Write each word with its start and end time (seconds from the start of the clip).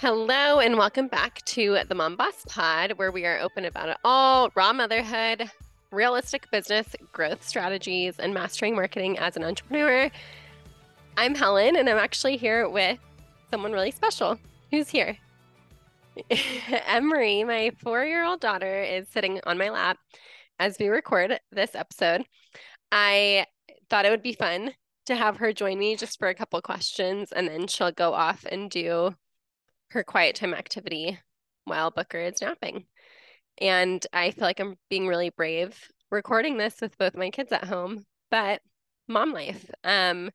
Hello, 0.00 0.60
and 0.60 0.78
welcome 0.78 1.08
back 1.08 1.44
to 1.46 1.80
the 1.88 1.94
Mom 1.96 2.14
Boss 2.14 2.44
Pod, 2.48 2.92
where 2.92 3.10
we 3.10 3.26
are 3.26 3.40
open 3.40 3.64
about 3.64 3.88
it 3.88 3.96
all 4.04 4.48
raw 4.54 4.72
motherhood, 4.72 5.50
realistic 5.90 6.48
business, 6.52 6.94
growth 7.12 7.44
strategies, 7.44 8.20
and 8.20 8.32
mastering 8.32 8.76
marketing 8.76 9.18
as 9.18 9.36
an 9.36 9.42
entrepreneur. 9.42 10.08
I'm 11.16 11.34
Helen, 11.34 11.74
and 11.74 11.88
I'm 11.88 11.98
actually 11.98 12.36
here 12.36 12.68
with 12.68 13.00
someone 13.50 13.72
really 13.72 13.90
special. 13.90 14.38
Who's 14.70 14.88
here? 14.88 15.18
Emery, 16.86 17.42
my 17.42 17.72
four 17.82 18.04
year 18.04 18.24
old 18.24 18.38
daughter, 18.38 18.80
is 18.80 19.08
sitting 19.08 19.40
on 19.46 19.58
my 19.58 19.68
lap 19.68 19.98
as 20.60 20.76
we 20.78 20.86
record 20.86 21.40
this 21.50 21.74
episode. 21.74 22.22
I 22.92 23.46
thought 23.90 24.06
it 24.06 24.10
would 24.10 24.22
be 24.22 24.34
fun 24.34 24.74
to 25.06 25.16
have 25.16 25.38
her 25.38 25.52
join 25.52 25.76
me 25.76 25.96
just 25.96 26.20
for 26.20 26.28
a 26.28 26.36
couple 26.36 26.62
questions, 26.62 27.32
and 27.32 27.48
then 27.48 27.66
she'll 27.66 27.90
go 27.90 28.12
off 28.12 28.46
and 28.48 28.70
do 28.70 29.16
her 29.90 30.04
quiet 30.04 30.36
time 30.36 30.54
activity 30.54 31.18
while 31.64 31.90
Booker 31.90 32.18
is 32.18 32.40
napping. 32.40 32.86
And 33.60 34.04
I 34.12 34.30
feel 34.30 34.44
like 34.44 34.60
I'm 34.60 34.76
being 34.88 35.06
really 35.06 35.30
brave 35.30 35.78
recording 36.10 36.56
this 36.56 36.80
with 36.80 36.96
both 36.98 37.14
my 37.14 37.30
kids 37.30 37.52
at 37.52 37.64
home, 37.64 38.04
but 38.30 38.62
mom 39.08 39.32
life. 39.32 39.68
Um 39.84 40.30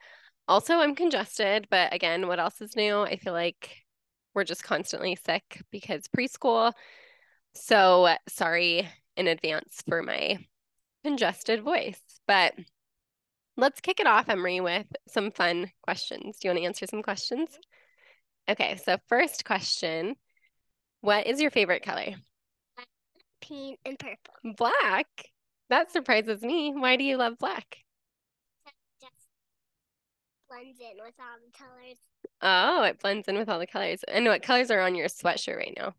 also 0.48 0.76
I'm 0.80 0.96
congested, 0.96 1.68
but 1.72 1.94
again, 1.94 2.28
what 2.28 2.40
else 2.40 2.62
is 2.62 2.76
new? 2.76 3.02
I 3.02 3.16
feel 3.16 3.34
like 3.34 3.78
we're 4.34 4.44
just 4.44 4.64
constantly 4.64 5.16
sick 5.16 5.62
because 5.72 6.08
preschool. 6.08 6.74
So 7.56 8.16
sorry 8.28 8.88
in 9.16 9.28
advance 9.28 9.84
for 9.88 10.02
my 10.02 10.40
congested 11.04 11.62
voice. 11.62 12.02
But 12.28 12.54
let's 13.58 13.82
kick 13.82 14.00
it 14.00 14.08
off, 14.08 14.30
Emery, 14.30 14.60
with 14.60 14.88
some 15.08 15.32
fun 15.32 15.72
questions. 15.82 16.40
Do 16.40 16.48
you 16.48 16.50
want 16.52 16.60
to 16.60 16.66
answer 16.66 16.88
some 16.88 17.04
questions? 17.04 17.58
Okay, 18.50 18.78
so 18.84 18.98
first 19.08 19.46
question 19.46 20.16
What 21.02 21.28
is 21.28 21.42
your 21.42 21.52
favorite 21.52 21.84
color? 21.84 22.16
Pink 23.42 23.80
and 23.86 23.98
purple. 24.00 24.56
Black. 24.58 25.08
That 25.70 25.92
surprises 25.92 26.42
me. 26.42 26.72
Why 26.76 26.98
do 26.98 27.04
you 27.04 27.18
love 27.18 27.38
black? 27.40 27.78
Just 29.02 29.28
blends 30.50 30.80
in 30.80 31.04
with 31.04 31.16
all 31.20 31.38
the 31.44 31.58
colors. 31.58 31.98
Oh, 32.42 32.84
it 32.84 33.00
blends 33.00 33.28
in 33.28 33.38
with 33.38 33.50
all 33.50 33.60
the 33.60 33.68
colors. 33.68 34.04
And 34.08 34.26
what 34.26 34.44
colors 34.44 34.72
are 34.72 34.82
on 34.82 34.96
your 34.96 35.08
sweatshirt 35.08 35.58
right 35.58 35.74
now? 35.78 35.94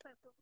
Purple. 0.00 0.32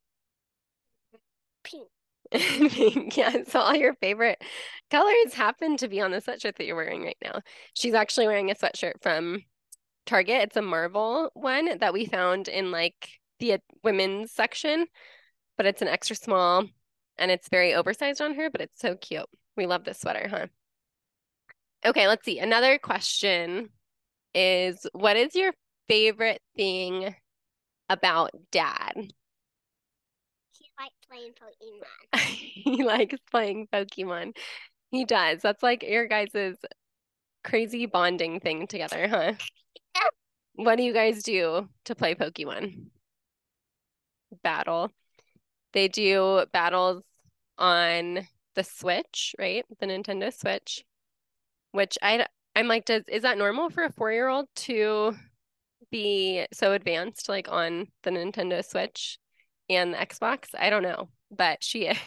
Pink. 1.63 1.89
Pink. 2.73 3.17
yeah, 3.17 3.45
so 3.47 3.61
all 3.61 3.77
your 3.77 3.95
favorite 3.95 4.43
colors 4.91 5.35
happen 5.35 5.77
to 5.77 5.89
be 5.89 6.01
on 6.01 6.11
the 6.11 6.21
sweatshirt 6.21 6.57
that 6.57 6.67
you're 6.67 6.77
wearing 6.77 7.05
right 7.05 7.19
now. 7.23 7.41
She's 7.75 7.95
actually 7.95 8.27
wearing 8.27 8.51
a 8.51 8.55
sweatshirt 8.55 9.03
from 9.03 9.43
Target. 10.07 10.43
It's 10.43 10.57
a 10.57 10.63
Marvel 10.63 11.31
one 11.35 11.79
that 11.79 11.93
we 11.93 12.07
found 12.07 12.49
in 12.49 12.71
like 12.71 13.11
the 13.41 13.55
uh, 13.55 13.59
women's 13.83 14.33
section, 14.33 14.87
but 15.57 15.67
it's 15.67 15.83
an 15.83 15.89
extra 15.89 16.17
small 16.17 16.65
and 17.19 17.31
it's 17.31 17.49
very 17.49 17.75
oversized 17.75 18.21
on 18.21 18.35
her, 18.35 18.51
but 18.51 18.61
it's 18.61 18.81
so 18.81 18.97
cute. 18.97 19.27
We 19.57 19.67
love 19.67 19.85
this 19.85 20.01
sweater, 20.01 20.29
huh? 20.29 20.47
Okay, 21.85 22.09
let's 22.09 22.25
see. 22.25 22.39
Another 22.39 22.79
question 22.79 23.71
is 24.35 24.87
what 24.93 25.17
is 25.17 25.35
your 25.35 25.53
favorite 25.89 26.43
thing 26.57 27.15
about 27.89 28.31
dad? 28.51 28.93
He 30.53 30.71
likes 30.79 30.95
playing 31.09 31.33
Pokemon. 31.33 32.21
he 32.27 32.85
likes 32.85 33.17
playing 33.31 33.69
Pokemon. 33.73 34.37
He 34.91 35.05
does. 35.05 35.43
That's 35.43 35.63
like 35.63 35.83
your 35.83 36.07
guys' 36.07 36.57
crazy 37.45 37.87
bonding 37.87 38.41
thing 38.41 38.67
together, 38.67 39.09
huh? 39.09 39.33
What 40.57 40.77
do 40.77 40.83
you 40.83 40.95
guys 40.95 41.23
do 41.23 41.69
to 41.85 41.95
play 41.95 42.15
Pokemon? 42.15 42.87
Battle. 44.43 44.91
They 45.75 45.89
do 45.89 46.47
battles 46.51 47.03
on 47.59 48.27
the 48.55 48.65
Switch, 48.65 49.35
right? 49.39 49.67
The 49.81 49.87
Nintendo 49.87 50.33
Switch, 50.33 50.83
which 51.73 51.99
I 52.03 52.27
I'm 52.55 52.69
like, 52.69 52.87
does 52.87 53.03
is 53.07 53.23
that 53.23 53.37
normal 53.37 53.69
for 53.69 53.85
a 53.85 53.93
four 53.93 54.11
year 54.11 54.29
old 54.29 54.47
to 54.57 55.15
be 55.91 56.47
so 56.55 56.73
advanced 56.73 57.29
like 57.29 57.49
on 57.51 57.89
the 58.03 58.11
Nintendo 58.11 58.65
Switch 58.65 59.19
and 59.69 59.93
the 59.93 59.99
Xbox? 59.99 60.49
I 60.59 60.71
don't 60.71 60.83
know, 60.83 61.11
but 61.31 61.63
she 61.63 61.87
is. 61.87 61.99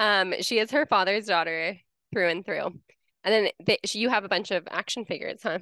um, 0.00 0.34
she 0.40 0.58
is 0.58 0.72
her 0.72 0.86
father's 0.86 1.26
daughter 1.26 1.78
through 2.12 2.30
and 2.30 2.44
through. 2.44 2.80
And 3.22 3.32
then 3.32 3.48
they, 3.64 3.78
you 3.92 4.08
have 4.08 4.24
a 4.24 4.28
bunch 4.28 4.50
of 4.50 4.66
action 4.68 5.04
figures, 5.04 5.40
huh? 5.44 5.60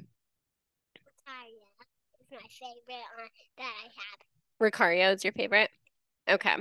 My 2.45 2.51
favorite 2.51 3.05
one 3.17 3.29
that 3.57 3.63
I 3.63 3.85
have. 3.85 4.21
Lucario 4.61 5.15
is 5.15 5.25
your 5.25 5.33
favorite? 5.33 5.71
Okay. 6.29 6.57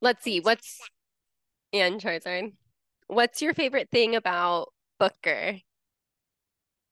Let's 0.00 0.22
see. 0.22 0.38
What's 0.38 0.80
and 1.72 2.00
Charizard. 2.00 2.52
What's 3.08 3.42
your 3.42 3.52
favorite 3.52 3.88
thing 3.90 4.14
about 4.14 4.68
Booker? 5.00 5.58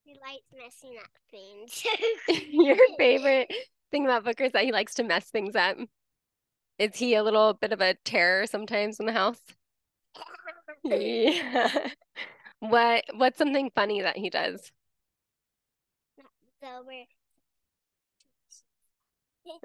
He 0.02 0.14
likes 0.20 0.48
messing 0.56 0.98
up 0.98 1.10
things. 1.30 1.84
Your 2.50 2.76
favorite 2.98 3.52
thing 3.92 4.04
about 4.04 4.24
Booker 4.24 4.44
is 4.44 4.52
that 4.52 4.64
he 4.64 4.72
likes 4.72 4.94
to 4.94 5.04
mess 5.04 5.30
things 5.30 5.54
up. 5.54 5.76
Is 6.80 6.96
he 6.96 7.14
a 7.14 7.22
little 7.22 7.54
bit 7.54 7.72
of 7.72 7.80
a 7.80 7.94
terror 8.04 8.46
sometimes 8.46 8.98
in 8.98 9.06
the 9.06 9.12
house? 9.12 9.40
Yeah. 10.84 11.90
What 12.60 13.04
what's 13.14 13.38
something 13.38 13.70
funny 13.74 14.00
that 14.00 14.16
he 14.16 14.30
does? 14.30 14.72
so 16.60 16.82
we're 16.84 17.06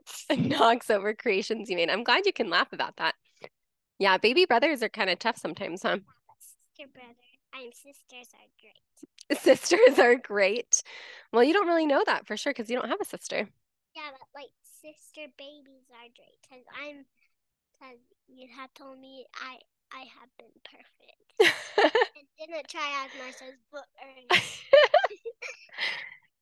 Knocks 0.38 0.90
over 0.90 1.14
creations 1.14 1.70
you 1.70 1.76
made. 1.76 1.90
I'm 1.90 2.04
glad 2.04 2.26
you 2.26 2.34
can 2.34 2.50
laugh 2.50 2.74
about 2.74 2.98
that. 2.98 3.16
Yeah, 4.00 4.18
baby 4.18 4.46
brothers 4.46 4.84
are 4.84 4.90
kind 4.90 5.10
of 5.10 5.20
tough 5.20 5.38
sometimes, 5.38 5.84
huh? 5.84 5.98
sister 6.40 6.90
brother. 6.94 7.14
I'm 7.54 7.72
sisters 7.72 8.34
are 8.34 8.50
great. 8.60 9.40
Sisters 9.40 10.00
are 10.00 10.16
great. 10.16 10.84
Well, 11.32 11.44
you 11.44 11.54
don't 11.54 11.68
really 11.68 11.86
know 11.86 12.04
that 12.06 12.28
for 12.28 12.36
sure 12.36 12.52
because 12.52 12.70
you 12.70 12.78
don't 12.78 12.90
have 12.90 13.02
a 13.02 13.06
sister. 13.06 13.48
Yeah, 13.96 14.10
but 14.12 14.28
like 14.36 14.50
sister 14.82 15.32
babies 15.38 15.88
are 15.94 16.10
great 16.16 16.38
because 16.42 16.66
I'm 16.74 17.06
because 17.72 18.00
you 18.28 18.48
have 18.58 18.74
told 18.74 19.00
me 19.00 19.26
I 19.36 19.60
I 19.92 20.06
have 20.20 20.30
been 20.38 20.54
perfect 20.66 21.14
and 22.18 22.28
didn't 22.38 22.68
try 22.68 23.04
out 23.04 23.10
my 23.20 23.32
sister's 23.32 23.60
book. 23.72 23.86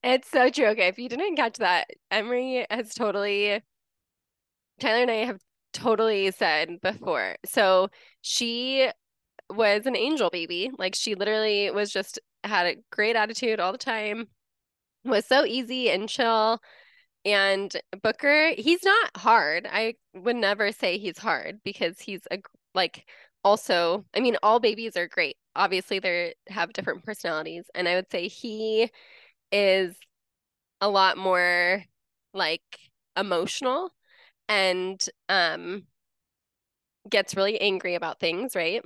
It's 0.03 0.29
so 0.29 0.49
true. 0.49 0.67
Okay, 0.67 0.87
if 0.87 0.97
you 0.97 1.09
didn't 1.09 1.35
catch 1.35 1.57
that, 1.57 1.87
Emery 2.09 2.65
has 2.69 2.93
totally, 2.93 3.61
Tyler 4.79 5.01
and 5.03 5.11
I 5.11 5.25
have 5.25 5.39
totally 5.73 6.31
said 6.31 6.81
before. 6.81 7.35
So 7.45 7.89
she 8.21 8.89
was 9.49 9.85
an 9.85 9.95
angel 9.95 10.29
baby. 10.29 10.71
Like 10.77 10.95
she 10.95 11.15
literally 11.15 11.69
was 11.71 11.91
just 11.91 12.19
had 12.43 12.65
a 12.65 12.75
great 12.91 13.15
attitude 13.15 13.59
all 13.59 13.71
the 13.71 13.77
time, 13.77 14.27
was 15.05 15.25
so 15.27 15.45
easy 15.45 15.89
and 15.91 16.09
chill. 16.09 16.59
And 17.25 17.75
Booker, 18.03 18.51
he's 18.57 18.83
not 18.83 19.17
hard. 19.17 19.67
I 19.71 19.95
would 20.15 20.37
never 20.37 20.71
say 20.71 20.97
he's 20.97 21.19
hard 21.19 21.59
because 21.63 21.99
he's 21.99 22.21
a 22.31 22.39
like 22.75 23.05
also, 23.43 24.05
I 24.15 24.21
mean, 24.21 24.37
all 24.43 24.59
babies 24.59 24.97
are 24.97 25.07
great. 25.07 25.37
Obviously, 25.55 25.99
they 25.99 26.35
have 26.47 26.73
different 26.73 27.03
personalities, 27.05 27.65
and 27.75 27.87
I 27.87 27.95
would 27.95 28.11
say 28.11 28.27
he 28.27 28.91
is 29.51 29.95
a 30.81 30.89
lot 30.89 31.17
more 31.17 31.83
like 32.33 32.63
emotional 33.17 33.91
and 34.49 35.05
um 35.29 35.85
gets 37.09 37.35
really 37.35 37.59
angry 37.59 37.95
about 37.95 38.19
things, 38.19 38.55
right? 38.55 38.83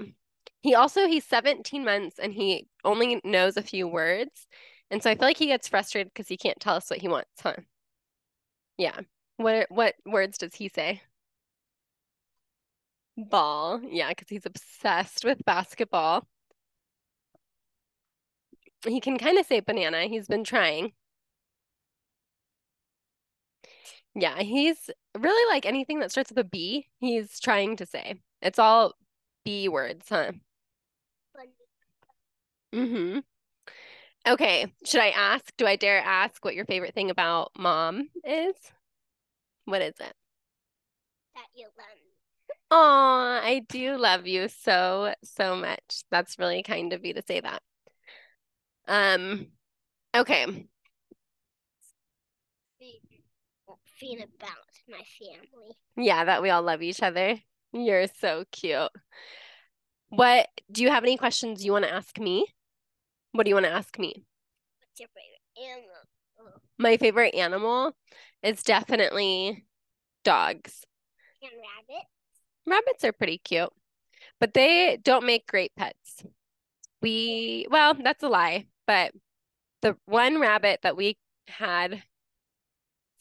He 0.61 0.75
also 0.75 1.07
he's 1.07 1.25
17 1.25 1.83
months 1.85 2.19
and 2.19 2.33
he 2.33 2.67
only 2.83 3.21
knows 3.23 3.57
a 3.57 3.61
few 3.61 3.87
words. 3.87 4.47
And 4.91 5.01
so 5.03 5.09
I 5.09 5.15
feel 5.15 5.27
like 5.27 5.37
he 5.37 5.47
gets 5.47 5.67
frustrated 5.67 6.13
because 6.13 6.27
he 6.27 6.37
can't 6.37 6.59
tell 6.59 6.75
us 6.75 6.89
what 6.89 6.99
he 6.99 7.07
wants, 7.07 7.29
huh? 7.41 7.55
Yeah. 8.77 8.99
What 9.37 9.69
what 9.69 9.95
words 10.05 10.37
does 10.37 10.55
he 10.55 10.69
say? 10.69 11.01
Ball. 13.17 13.81
Yeah, 13.83 14.09
because 14.09 14.29
he's 14.29 14.45
obsessed 14.45 15.23
with 15.25 15.43
basketball. 15.45 16.27
He 18.87 19.01
can 19.01 19.17
kind 19.17 19.37
of 19.37 19.45
say 19.45 19.59
banana. 19.59 20.07
He's 20.07 20.27
been 20.27 20.43
trying. 20.45 20.93
Yeah, 24.13 24.41
he's 24.41 24.89
really 25.17 25.53
like 25.53 25.65
anything 25.65 25.99
that 25.99 26.11
starts 26.11 26.29
with 26.31 26.37
a 26.39 26.43
B, 26.43 26.87
he's 26.99 27.39
trying 27.39 27.75
to 27.77 27.85
say. 27.85 28.15
It's 28.41 28.59
all 28.59 28.93
B 29.43 29.67
words, 29.69 30.07
huh? 30.09 30.31
Mm-hmm. 32.73 33.19
Okay, 34.27 34.73
should 34.85 35.01
I 35.01 35.09
ask? 35.09 35.55
Do 35.57 35.67
I 35.67 35.75
dare 35.75 35.99
ask 35.99 36.43
what 36.43 36.55
your 36.55 36.65
favorite 36.65 36.93
thing 36.95 37.09
about 37.11 37.51
mom 37.57 38.09
is? 38.23 38.55
What 39.65 39.81
is 39.81 39.99
it? 39.99 40.15
that 41.35 41.47
you 41.53 41.65
love 41.77 41.87
me. 41.95 42.11
Aw, 42.71 43.41
I 43.43 43.59
do 43.69 43.97
love 43.97 44.27
you 44.27 44.47
so, 44.47 45.13
so 45.23 45.55
much. 45.55 46.03
That's 46.11 46.39
really 46.39 46.63
kind 46.63 46.93
of 46.93 47.05
you 47.05 47.13
to 47.13 47.21
say 47.27 47.39
that. 47.39 47.61
Um, 48.87 49.47
okay. 50.15 50.67
thing 53.99 54.21
about 54.21 54.57
my 54.89 55.01
family. 55.19 55.75
Yeah, 55.97 56.25
that 56.25 56.41
we 56.41 56.49
all 56.49 56.61
love 56.61 56.81
each 56.81 57.01
other. 57.01 57.39
You're 57.73 58.07
so 58.07 58.45
cute. 58.51 58.89
What 60.09 60.47
do 60.71 60.83
you 60.83 60.89
have 60.89 61.03
any 61.03 61.17
questions 61.17 61.65
you 61.65 61.71
want 61.71 61.85
to 61.85 61.93
ask 61.93 62.19
me? 62.19 62.45
What 63.31 63.43
do 63.43 63.49
you 63.49 63.55
want 63.55 63.65
to 63.65 63.71
ask 63.71 63.97
me? 63.99 64.23
What's 64.79 64.99
your 64.99 65.09
favorite 65.09 65.71
animal? 65.71 66.61
My 66.77 66.97
favorite 66.97 67.35
animal 67.35 67.95
is 68.43 68.63
definitely 68.63 69.65
dogs. 70.23 70.85
And 71.41 71.51
rabbits. 71.51 72.09
Rabbits 72.67 73.03
are 73.03 73.11
pretty 73.11 73.37
cute, 73.37 73.71
but 74.39 74.53
they 74.53 74.97
don't 75.01 75.25
make 75.25 75.47
great 75.47 75.71
pets. 75.75 76.23
We, 77.01 77.67
well, 77.69 77.93
that's 77.93 78.23
a 78.23 78.29
lie, 78.29 78.67
but 78.87 79.13
the 79.81 79.97
one 80.05 80.39
rabbit 80.39 80.79
that 80.83 80.97
we 80.97 81.17
had 81.47 82.03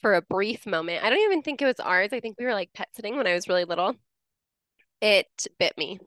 for 0.01 0.13
a 0.13 0.21
brief 0.21 0.65
moment, 0.65 1.03
I 1.03 1.09
don't 1.09 1.19
even 1.19 1.41
think 1.41 1.61
it 1.61 1.65
was 1.65 1.79
ours. 1.79 2.09
I 2.11 2.19
think 2.19 2.37
we 2.39 2.45
were 2.45 2.53
like 2.53 2.73
pet 2.73 2.89
sitting 2.95 3.17
when 3.17 3.27
I 3.27 3.33
was 3.33 3.47
really 3.47 3.65
little. 3.65 3.95
It 5.01 5.47
bit 5.59 5.77
me. 5.77 5.99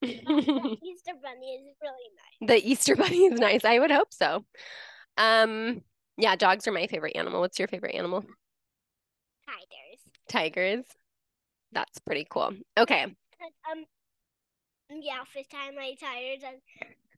the 0.00 0.08
Easter 0.82 1.12
bunny 1.22 1.54
is 1.54 1.76
really 1.82 2.10
nice. 2.40 2.48
The 2.48 2.68
Easter 2.70 2.96
bunny 2.96 3.24
is 3.26 3.40
nice. 3.40 3.64
I 3.64 3.78
would 3.78 3.90
hope 3.90 4.12
so. 4.12 4.44
Um, 5.16 5.82
yeah, 6.16 6.36
dogs 6.36 6.66
are 6.66 6.72
my 6.72 6.86
favorite 6.86 7.16
animal. 7.16 7.40
What's 7.40 7.58
your 7.58 7.68
favorite 7.68 7.94
animal? 7.94 8.24
Tigers. 9.46 10.00
Tigers. 10.28 10.84
That's 11.72 11.98
pretty 11.98 12.26
cool. 12.28 12.52
Okay. 12.78 13.02
Um, 13.02 13.84
yeah, 14.90 15.24
first 15.34 15.50
time 15.50 15.74
I 15.78 15.94
tigers 16.00 16.42
on, 16.44 16.54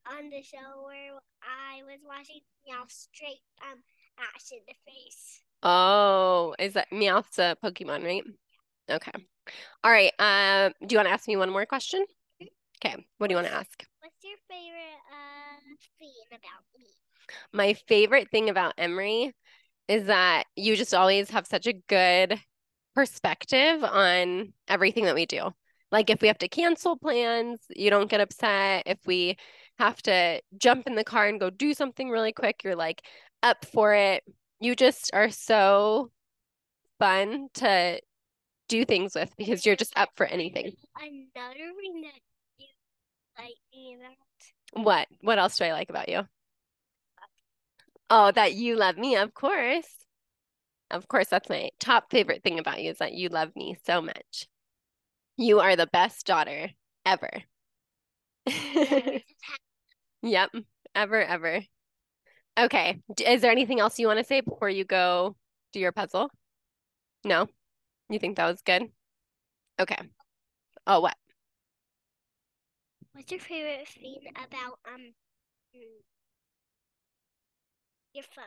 on 0.05 0.29
the 0.29 0.41
show 0.41 0.83
where 0.85 1.19
I 1.41 1.83
was 1.83 1.99
watching 2.05 2.41
Meowth 2.67 2.91
straight 2.91 3.41
um 3.61 3.79
Ash 4.19 4.51
in 4.51 4.59
the 4.67 4.73
face. 4.85 5.41
Oh, 5.63 6.55
is 6.59 6.73
that 6.73 6.89
Meowth's 6.91 7.39
a 7.39 7.57
Pokemon, 7.63 8.03
right? 8.03 8.23
Okay. 8.89 9.11
All 9.83 9.91
right. 9.91 10.11
Um, 10.19 10.73
do 10.85 10.93
you 10.93 10.97
want 10.97 11.07
to 11.07 11.13
ask 11.13 11.27
me 11.27 11.37
one 11.37 11.51
more 11.51 11.65
question? 11.65 12.05
Okay. 12.83 13.05
What 13.17 13.27
do 13.27 13.33
you 13.33 13.37
want 13.37 13.47
to 13.47 13.53
ask? 13.53 13.85
What's 14.01 14.23
your 14.23 14.37
favorite 14.49 14.99
uh 15.11 15.75
thing 15.99 16.11
about 16.31 16.63
me? 16.77 16.85
My 17.53 17.73
favorite 17.73 18.29
thing 18.31 18.49
about 18.49 18.73
Emery 18.77 19.33
is 19.87 20.05
that 20.05 20.43
you 20.55 20.75
just 20.75 20.93
always 20.93 21.29
have 21.31 21.47
such 21.47 21.67
a 21.67 21.73
good 21.87 22.39
perspective 22.95 23.83
on 23.83 24.53
everything 24.67 25.05
that 25.05 25.15
we 25.15 25.25
do. 25.25 25.51
Like 25.91 26.09
if 26.09 26.21
we 26.21 26.27
have 26.27 26.37
to 26.39 26.47
cancel 26.47 26.97
plans, 26.97 27.61
you 27.75 27.89
don't 27.89 28.09
get 28.09 28.21
upset. 28.21 28.83
If 28.85 28.99
we 29.05 29.37
have 29.79 30.01
to 30.03 30.41
jump 30.57 30.85
in 30.87 30.95
the 30.95 31.03
car 31.03 31.27
and 31.27 31.39
go 31.39 31.49
do 31.49 31.73
something 31.73 32.09
really 32.09 32.33
quick, 32.33 32.63
you're 32.63 32.75
like 32.75 33.01
up 33.41 33.65
for 33.65 33.93
it. 33.93 34.23
You 34.59 34.75
just 34.75 35.09
are 35.13 35.29
so 35.29 36.11
fun 36.99 37.47
to 37.55 38.01
do 38.67 38.85
things 38.85 39.15
with 39.15 39.33
because 39.37 39.65
you're 39.65 39.77
just 39.77 39.97
up 39.97 40.09
for 40.15 40.25
anything. 40.25 40.73
Another 41.01 41.55
thing 41.81 42.01
that 42.01 42.19
you 42.57 42.67
like 43.37 43.55
me 43.73 43.95
about. 43.95 44.85
What? 44.85 45.07
What 45.21 45.39
else 45.39 45.57
do 45.57 45.63
I 45.63 45.71
like 45.71 45.89
about 45.89 46.09
you? 46.09 46.27
Oh, 48.09 48.31
that 48.31 48.53
you 48.53 48.75
love 48.75 48.97
me, 48.97 49.15
of 49.15 49.33
course. 49.33 49.87
Of 50.91 51.07
course, 51.07 51.27
that's 51.27 51.49
my 51.49 51.69
top 51.79 52.11
favorite 52.11 52.43
thing 52.43 52.59
about 52.59 52.81
you 52.81 52.91
is 52.91 52.97
that 52.97 53.13
you 53.13 53.29
love 53.29 53.55
me 53.55 53.77
so 53.85 54.01
much. 54.01 54.47
You 55.37 55.59
are 55.59 55.75
the 55.75 55.87
best 55.87 56.25
daughter 56.25 56.71
ever. 57.05 57.29
yep, 60.21 60.51
ever, 60.95 61.21
ever. 61.21 61.61
Okay. 62.57 63.01
Is 63.25 63.41
there 63.41 63.51
anything 63.51 63.79
else 63.79 63.99
you 63.99 64.07
want 64.07 64.19
to 64.19 64.25
say 64.25 64.41
before 64.41 64.69
you 64.69 64.83
go 64.83 65.35
do 65.71 65.79
your 65.79 65.91
puzzle? 65.91 66.29
No? 67.23 67.47
You 68.09 68.19
think 68.19 68.37
that 68.37 68.47
was 68.47 68.61
good? 68.61 68.83
Okay. 69.79 69.99
Oh, 70.85 70.99
what? 70.99 71.15
What's 73.13 73.31
your 73.31 73.39
favorite 73.39 73.87
thing 73.87 74.17
about 74.35 74.79
um 74.87 75.13
your 78.13 78.23
phone? 78.35 78.43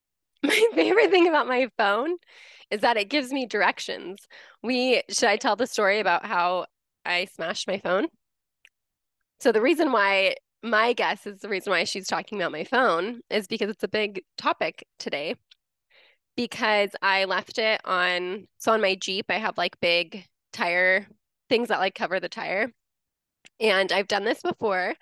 My 0.42 0.68
favorite 0.74 1.10
thing 1.10 1.28
about 1.28 1.48
my 1.48 1.68
phone 1.76 2.16
is 2.70 2.82
that 2.82 2.96
it 2.96 3.10
gives 3.10 3.32
me 3.32 3.46
directions. 3.46 4.20
We 4.62 5.02
should 5.10 5.28
I 5.28 5.36
tell 5.36 5.56
the 5.56 5.66
story 5.66 5.98
about 6.00 6.24
how 6.24 6.66
I 7.04 7.26
smashed 7.34 7.66
my 7.66 7.78
phone? 7.78 8.06
So 9.40 9.52
the 9.52 9.60
reason 9.60 9.90
why 9.92 10.36
my 10.62 10.92
guess 10.92 11.26
is 11.26 11.40
the 11.40 11.48
reason 11.48 11.70
why 11.70 11.84
she's 11.84 12.06
talking 12.06 12.40
about 12.40 12.52
my 12.52 12.64
phone 12.64 13.20
is 13.30 13.46
because 13.46 13.70
it's 13.70 13.84
a 13.84 13.88
big 13.88 14.22
topic 14.36 14.86
today. 14.98 15.34
Because 16.36 16.90
I 17.02 17.24
left 17.24 17.58
it 17.58 17.80
on 17.84 18.46
so 18.58 18.72
on 18.72 18.80
my 18.80 18.94
Jeep 18.94 19.26
I 19.28 19.38
have 19.38 19.58
like 19.58 19.80
big 19.80 20.24
tire 20.52 21.06
things 21.48 21.68
that 21.68 21.80
like 21.80 21.94
cover 21.94 22.20
the 22.20 22.28
tire. 22.28 22.72
And 23.60 23.92
I've 23.92 24.08
done 24.08 24.24
this 24.24 24.42
before 24.42 24.94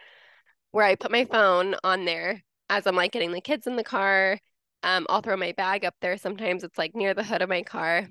where 0.73 0.87
I 0.87 0.95
put 0.95 1.11
my 1.11 1.25
phone 1.27 1.75
on 1.85 2.05
there 2.05 2.43
as 2.71 2.87
I'm 2.87 2.97
like 2.97 3.13
getting 3.13 3.33
the 3.33 3.41
kids 3.41 3.67
in 3.67 3.77
the 3.77 3.85
car 3.85 4.39
um, 4.87 5.05
I'll 5.09 5.21
throw 5.21 5.37
my 5.37 5.53
bag 5.53 5.85
up 5.85 5.97
there. 6.01 6.17
Sometimes 6.17 6.63
it's 6.63 6.79
like 6.79 6.95
near 6.95 7.13
the 7.13 7.25
hood 7.25 7.43
of 7.43 7.49
my 7.49 7.63
car. 7.63 8.09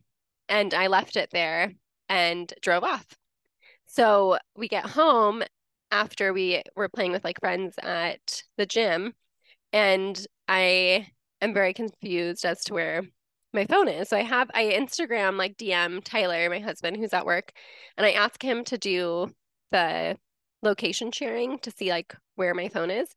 And 0.50 0.74
I 0.74 0.88
left 0.88 1.16
it 1.16 1.30
there 1.32 1.74
and 2.10 2.54
drove 2.62 2.84
off. 2.84 3.06
So 3.88 4.38
we 4.58 4.68
get 4.68 4.86
home 4.86 5.44
after 5.92 6.34
we 6.34 6.62
were 6.76 6.90
playing 6.90 7.12
with 7.12 7.24
like 7.24 7.40
friends 7.40 7.76
at 7.82 8.44
the 8.58 8.66
gym. 8.66 9.14
And 9.74 10.26
I 10.48 11.08
am 11.42 11.54
very 11.54 11.74
confused 11.74 12.46
as 12.46 12.64
to 12.66 12.74
where 12.74 13.04
my 13.54 13.66
phone 13.66 13.88
is. 13.88 14.10
So 14.10 14.18
I 14.18 14.24
have, 14.24 14.50
I 14.54 14.66
Instagram 14.66 15.38
like 15.38 15.58
DM 15.58 16.04
Tyler, 16.04 16.50
my 16.50 16.60
husband, 16.60 16.98
who's 16.98 17.14
at 17.14 17.26
work, 17.26 17.52
and 17.98 18.06
I 18.06 18.12
ask 18.12 18.42
him 18.42 18.64
to 18.66 18.78
do 18.78 19.34
the 19.72 20.18
location 20.62 21.12
sharing 21.12 21.60
to 21.60 21.72
see 21.72 21.90
like 21.90 22.16
where 22.36 22.54
my 22.54 22.70
phone 22.70 22.90
is 22.90 23.10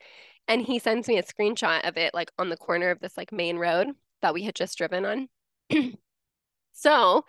and 0.49 0.63
he 0.63 0.79
sends 0.79 1.07
me 1.07 1.19
a 1.19 1.23
screenshot 1.23 1.87
of 1.87 1.97
it 1.97 2.15
like 2.15 2.33
on 2.39 2.49
the 2.49 2.57
corner 2.57 2.91
of 2.91 3.01
this 3.01 3.17
like 3.17 3.31
main 3.31 3.59
road 3.59 3.89
that 4.23 4.35
we 4.35 4.43
had 4.43 4.55
just 4.55 4.77
driven 4.79 5.05
on. 5.05 5.29
so 6.73 7.25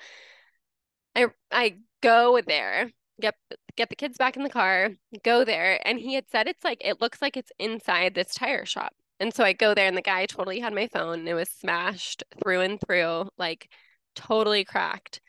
I 1.16 1.28
I 1.52 1.76
go 2.02 2.42
there, 2.42 2.92
get 3.22 3.36
get 3.80 3.90
the 3.90 3.96
kids 3.96 4.18
back 4.18 4.36
in 4.36 4.44
the 4.44 4.50
car, 4.50 4.90
go 5.24 5.46
there, 5.46 5.80
and 5.88 5.98
he 6.00 6.14
had 6.14 6.30
said 6.30 6.48
it's 6.48 6.66
like 6.66 6.80
it 6.84 7.00
looks 7.00 7.22
like 7.22 7.38
it's 7.38 7.52
inside 7.60 8.14
this 8.14 8.36
tire 8.36 8.66
shop. 8.66 8.94
And 9.22 9.34
so 9.34 9.46
I 9.46 9.54
go 9.54 9.74
there 9.74 9.88
and 9.88 9.96
the 9.96 10.02
guy 10.02 10.26
totally 10.26 10.60
had 10.60 10.74
my 10.74 10.88
phone. 10.88 11.26
It 11.28 11.34
was 11.34 11.50
smashed 11.50 12.24
through 12.44 12.62
and 12.62 12.80
through, 12.82 13.30
like 13.38 13.70
totally 14.16 14.66
cracked. 14.66 15.22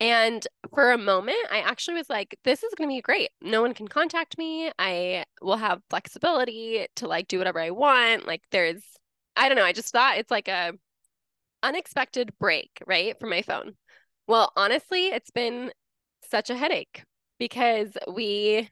And 0.00 0.46
for 0.74 0.92
a 0.92 0.98
moment, 0.98 1.36
I 1.50 1.58
actually 1.60 1.94
was 1.94 2.08
like, 2.08 2.36
this 2.44 2.62
is 2.62 2.74
going 2.76 2.88
to 2.88 2.94
be 2.94 3.02
great. 3.02 3.28
No 3.42 3.60
one 3.60 3.74
can 3.74 3.88
contact 3.88 4.38
me. 4.38 4.72
I 4.78 5.24
will 5.42 5.58
have 5.58 5.82
flexibility 5.90 6.86
to 6.96 7.06
like 7.06 7.28
do 7.28 7.38
whatever 7.38 7.60
I 7.60 7.70
want. 7.70 8.26
Like 8.26 8.42
there's 8.50 8.82
I 9.36 9.48
don't 9.48 9.56
know, 9.56 9.64
I 9.64 9.72
just 9.72 9.92
thought 9.92 10.18
it's 10.18 10.30
like 10.30 10.48
a 10.48 10.72
unexpected 11.62 12.32
break, 12.38 12.70
right, 12.86 13.18
for 13.20 13.26
my 13.26 13.42
phone. 13.42 13.74
Well, 14.26 14.52
honestly, 14.56 15.08
it's 15.08 15.30
been 15.30 15.72
such 16.30 16.48
a 16.50 16.56
headache 16.56 17.04
because 17.42 17.90
we 18.06 18.70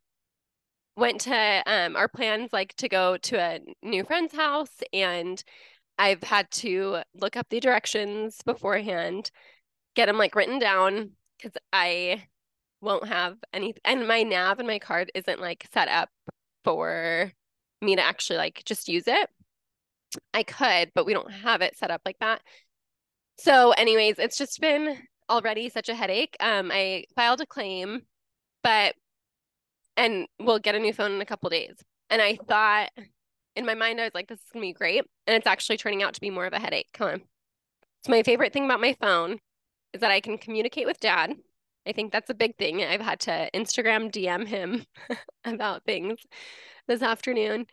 went 0.97 1.23
to 1.23 1.63
um 1.67 1.97
our 1.97 2.07
plans 2.07 2.53
like 2.53 2.73
to 2.77 2.89
go 2.89 3.17
to 3.17 3.37
a 3.37 3.59
new 3.83 4.05
friend's 4.05 4.33
house 4.35 4.71
and 4.93 5.43
I've 5.99 6.23
had 6.23 6.49
to 6.53 7.03
look 7.15 7.37
up 7.37 7.49
the 7.51 7.59
directions 7.61 8.39
beforehand, 8.47 9.31
get 9.97 10.07
them 10.07 10.19
like 10.19 10.37
written 10.37 10.59
down, 10.61 11.11
because 11.37 11.57
I 11.73 12.25
won't 12.81 13.09
have 13.09 13.39
any 13.53 13.75
and 13.85 14.07
my 14.07 14.23
nav 14.23 14.61
and 14.61 14.69
my 14.69 14.79
card 14.79 15.11
isn't 15.17 15.41
like 15.41 15.67
set 15.73 15.89
up 15.89 16.09
for 16.65 17.33
me 17.83 17.97
to 17.97 18.03
actually 18.03 18.37
like 18.39 18.63
just 18.65 18.89
use 18.89 19.09
it. 19.09 19.29
I 20.33 20.45
could, 20.45 20.93
but 20.95 21.07
we 21.07 21.13
don't 21.13 21.33
have 21.33 21.61
it 21.61 21.77
set 21.77 21.91
up 21.91 22.03
like 22.07 22.19
that. 22.21 22.41
So 23.39 23.73
anyways, 23.73 24.19
it's 24.19 24.39
just 24.39 24.61
been 24.61 24.97
already 25.29 25.69
such 25.71 25.89
a 25.89 25.95
headache. 25.95 26.37
Um 26.41 26.71
I 26.73 27.05
filed 27.17 27.41
a 27.41 27.47
claim, 27.47 28.03
but 28.63 28.95
and 29.97 30.27
we'll 30.39 30.59
get 30.59 30.75
a 30.75 30.79
new 30.79 30.93
phone 30.93 31.13
in 31.13 31.21
a 31.21 31.27
couple 31.27 31.51
days. 31.51 31.77
And 32.09 32.23
I 32.23 32.37
thought 32.49 32.91
in 33.57 33.67
my 33.67 33.75
mind 33.75 34.01
I 34.01 34.05
was 34.05 34.15
like 34.15 34.29
this 34.29 34.41
is 34.41 34.47
to 34.53 34.61
be 34.61 34.73
great, 34.73 35.05
and 35.27 35.37
it's 35.37 35.47
actually 35.47 35.77
turning 35.77 36.03
out 36.03 36.15
to 36.15 36.21
be 36.21 36.31
more 36.31 36.47
of 36.47 36.53
a 36.53 36.61
headache. 36.61 36.89
Come 36.93 37.09
on. 37.09 37.23
It's 38.01 38.09
my 38.09 38.23
favorite 38.23 38.53
thing 38.53 38.65
about 38.65 38.81
my 38.81 38.97
phone 39.01 39.39
is 39.93 40.01
that 40.01 40.11
I 40.11 40.21
can 40.21 40.39
communicate 40.39 40.87
with 40.87 41.01
dad. 41.01 41.35
I 41.87 41.93
think 41.93 42.13
that's 42.13 42.31
a 42.31 42.35
big 42.35 42.57
thing. 42.57 42.83
I've 42.83 43.01
had 43.01 43.21
to 43.21 43.51
Instagram 43.55 44.11
DM 44.11 44.47
him 44.47 44.85
about 45.45 45.85
things 45.85 46.21
this 46.87 47.03
afternoon 47.03 47.67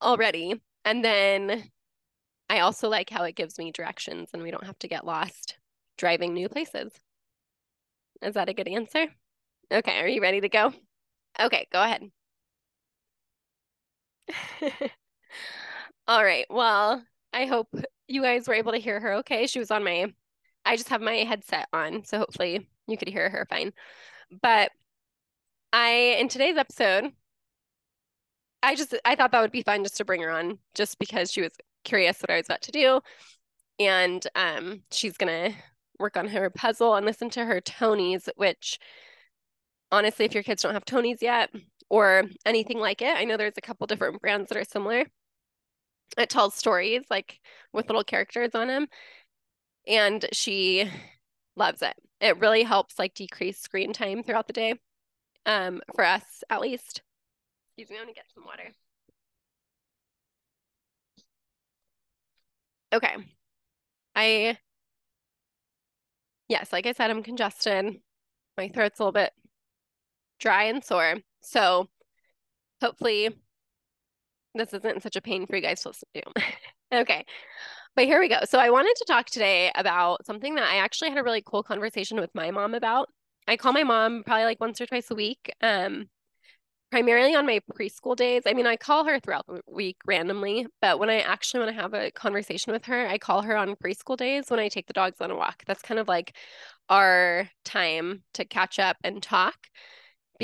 already. 0.00 0.60
And 0.84 1.04
then 1.04 1.64
I 2.48 2.60
also 2.60 2.88
like 2.88 3.10
how 3.10 3.24
it 3.24 3.36
gives 3.36 3.58
me 3.58 3.72
directions 3.72 4.30
and 4.32 4.42
we 4.42 4.50
don't 4.50 4.66
have 4.66 4.78
to 4.80 4.88
get 4.88 5.06
lost 5.06 5.56
driving 5.96 6.34
new 6.34 6.48
places. 6.48 6.92
Is 8.22 8.34
that 8.34 8.48
a 8.48 8.54
good 8.54 8.68
answer? 8.68 9.06
Okay, 9.70 9.98
are 10.00 10.08
you 10.08 10.20
ready 10.22 10.40
to 10.40 10.48
go? 10.48 10.72
Okay, 11.40 11.66
go 11.72 11.82
ahead. 11.82 12.10
All 16.06 16.24
right. 16.24 16.46
Well, 16.50 17.04
I 17.32 17.46
hope 17.46 17.68
you 18.08 18.22
guys 18.22 18.46
were 18.48 18.54
able 18.54 18.72
to 18.72 18.78
hear 18.78 19.00
her 19.00 19.14
okay. 19.14 19.46
She 19.46 19.58
was 19.58 19.70
on 19.70 19.84
my 19.84 20.12
I 20.64 20.76
just 20.76 20.88
have 20.90 21.00
my 21.02 21.14
headset 21.16 21.68
on, 21.72 22.04
so 22.04 22.18
hopefully 22.18 22.68
you 22.88 22.96
could 22.98 23.08
hear 23.08 23.30
her 23.30 23.46
fine. 23.50 23.72
But 24.42 24.72
I, 25.72 26.16
in 26.20 26.28
today's 26.28 26.56
episode, 26.56 27.12
I 28.62 28.74
just 28.74 28.94
I 29.04 29.14
thought 29.14 29.32
that 29.32 29.40
would 29.40 29.52
be 29.52 29.62
fun 29.62 29.82
just 29.84 29.96
to 29.98 30.04
bring 30.04 30.22
her 30.22 30.30
on, 30.30 30.58
just 30.74 30.98
because 30.98 31.30
she 31.30 31.42
was 31.42 31.52
curious 31.84 32.20
what 32.20 32.30
I 32.30 32.36
was 32.36 32.46
about 32.46 32.62
to 32.62 32.72
do, 32.72 33.00
and 33.80 34.26
um, 34.36 34.82
she's 34.92 35.18
gonna 35.18 35.52
work 36.00 36.16
on 36.16 36.28
her 36.28 36.50
puzzle 36.50 36.94
and 36.96 37.06
listen 37.06 37.30
to 37.30 37.44
her 37.46 37.60
Tonies 37.60 38.28
which 38.36 38.78
honestly, 39.92 40.24
if 40.24 40.34
your 40.34 40.42
kids 40.42 40.62
don't 40.62 40.74
have 40.74 40.84
Tonies 40.84 41.22
yet 41.22 41.50
or 41.88 42.24
anything 42.46 42.78
like 42.78 43.02
it, 43.02 43.16
I 43.16 43.24
know 43.24 43.36
there's 43.36 43.58
a 43.58 43.62
couple 43.62 43.86
different 43.86 44.20
brands 44.20 44.48
that 44.48 44.58
are 44.58 44.64
similar. 44.64 45.04
It 46.18 46.30
tells 46.30 46.54
stories 46.54 47.02
like 47.10 47.40
with 47.72 47.86
little 47.88 48.04
characters 48.04 48.54
on 48.54 48.68
them, 48.68 48.88
and 49.86 50.24
she 50.32 50.90
loves 51.56 51.82
it. 51.82 51.94
It 52.20 52.38
really 52.38 52.62
helps 52.62 52.98
like 52.98 53.14
decrease 53.14 53.60
screen 53.60 53.92
time 53.92 54.22
throughout 54.22 54.46
the 54.46 54.52
day, 54.52 54.74
um, 55.46 55.82
for 55.94 56.04
us 56.04 56.44
at 56.50 56.60
least. 56.62 57.02
Excuse 57.76 57.90
me, 57.90 57.96
I'm 57.98 58.04
gonna 58.04 58.14
get 58.14 58.26
some 58.34 58.44
water. 58.46 58.70
Okay. 62.92 63.16
I, 64.16 64.58
yes, 66.48 66.72
like 66.72 66.86
I 66.86 66.92
said, 66.92 67.10
I'm 67.10 67.22
congested. 67.22 68.00
My 68.56 68.68
throat's 68.68 69.00
a 69.00 69.04
little 69.04 69.12
bit 69.12 69.32
dry 70.38 70.64
and 70.64 70.84
sore. 70.84 71.16
So 71.40 71.88
hopefully 72.80 73.30
this 74.54 74.72
isn't 74.72 75.02
such 75.02 75.16
a 75.16 75.20
pain 75.20 75.46
for 75.46 75.56
you 75.56 75.62
guys 75.62 75.82
to 75.82 75.88
listen 75.88 76.08
to. 76.14 76.22
okay. 77.00 77.24
But 77.96 78.06
here 78.06 78.20
we 78.20 78.28
go. 78.28 78.40
So 78.44 78.58
I 78.58 78.70
wanted 78.70 78.94
to 78.96 79.04
talk 79.06 79.26
today 79.26 79.70
about 79.74 80.26
something 80.26 80.54
that 80.56 80.64
I 80.64 80.76
actually 80.76 81.10
had 81.10 81.18
a 81.18 81.22
really 81.22 81.42
cool 81.44 81.62
conversation 81.62 82.20
with 82.20 82.30
my 82.34 82.50
mom 82.50 82.74
about. 82.74 83.08
I 83.46 83.56
call 83.56 83.72
my 83.72 83.84
mom 83.84 84.22
probably 84.24 84.44
like 84.44 84.60
once 84.60 84.80
or 84.80 84.86
twice 84.86 85.10
a 85.10 85.14
week. 85.14 85.52
Um, 85.60 86.08
primarily 86.94 87.34
on 87.34 87.44
my 87.44 87.60
preschool 87.76 88.14
days. 88.14 88.42
I 88.46 88.52
mean, 88.52 88.68
I 88.68 88.76
call 88.76 89.04
her 89.04 89.18
throughout 89.18 89.48
the 89.48 89.60
week 89.66 89.96
randomly, 90.06 90.68
but 90.80 91.00
when 91.00 91.10
I 91.10 91.22
actually 91.22 91.64
want 91.64 91.74
to 91.74 91.82
have 91.82 91.92
a 91.92 92.12
conversation 92.12 92.72
with 92.72 92.84
her, 92.84 93.08
I 93.08 93.18
call 93.18 93.42
her 93.42 93.56
on 93.56 93.74
preschool 93.74 94.16
days 94.16 94.44
when 94.48 94.60
I 94.60 94.68
take 94.68 94.86
the 94.86 94.92
dogs 94.92 95.20
on 95.20 95.32
a 95.32 95.34
walk. 95.34 95.64
That's 95.66 95.82
kind 95.82 95.98
of 95.98 96.06
like 96.06 96.36
our 96.88 97.50
time 97.64 98.22
to 98.34 98.44
catch 98.44 98.78
up 98.78 98.96
and 99.02 99.20
talk 99.20 99.56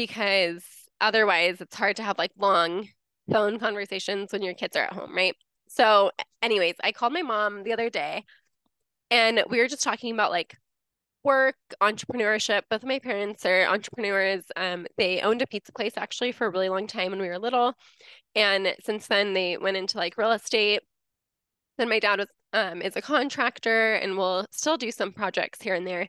because 0.06 0.64
otherwise 0.98 1.60
it's 1.60 1.76
hard 1.76 1.94
to 1.94 2.02
have 2.02 2.16
like 2.16 2.32
long 2.38 2.88
phone 3.30 3.58
conversations 3.58 4.32
when 4.32 4.40
your 4.40 4.54
kids 4.54 4.74
are 4.74 4.84
at 4.84 4.94
home, 4.94 5.14
right? 5.14 5.36
So, 5.68 6.10
anyways, 6.40 6.76
I 6.82 6.92
called 6.92 7.12
my 7.12 7.20
mom 7.20 7.64
the 7.64 7.74
other 7.74 7.90
day 7.90 8.24
and 9.10 9.42
we 9.50 9.58
were 9.58 9.68
just 9.68 9.82
talking 9.82 10.14
about 10.14 10.30
like 10.30 10.56
work, 11.22 11.56
entrepreneurship. 11.82 12.62
Both 12.70 12.82
of 12.82 12.88
my 12.88 12.98
parents 12.98 13.44
are 13.44 13.66
entrepreneurs. 13.66 14.42
Um, 14.56 14.86
they 14.96 15.20
owned 15.20 15.42
a 15.42 15.46
pizza 15.46 15.70
place 15.70 15.92
actually 15.98 16.32
for 16.32 16.46
a 16.46 16.50
really 16.50 16.70
long 16.70 16.86
time 16.86 17.10
when 17.10 17.20
we 17.20 17.28
were 17.28 17.38
little. 17.38 17.74
And 18.34 18.74
since 18.82 19.06
then 19.06 19.34
they 19.34 19.58
went 19.58 19.76
into 19.76 19.98
like 19.98 20.16
real 20.16 20.32
estate. 20.32 20.80
Then 21.76 21.90
my 21.90 21.98
dad 21.98 22.20
was 22.20 22.28
um, 22.54 22.80
is 22.80 22.96
a 22.96 23.02
contractor 23.02 23.96
and 23.96 24.16
will 24.16 24.46
still 24.50 24.78
do 24.78 24.90
some 24.90 25.12
projects 25.12 25.60
here 25.60 25.74
and 25.74 25.86
there. 25.86 26.08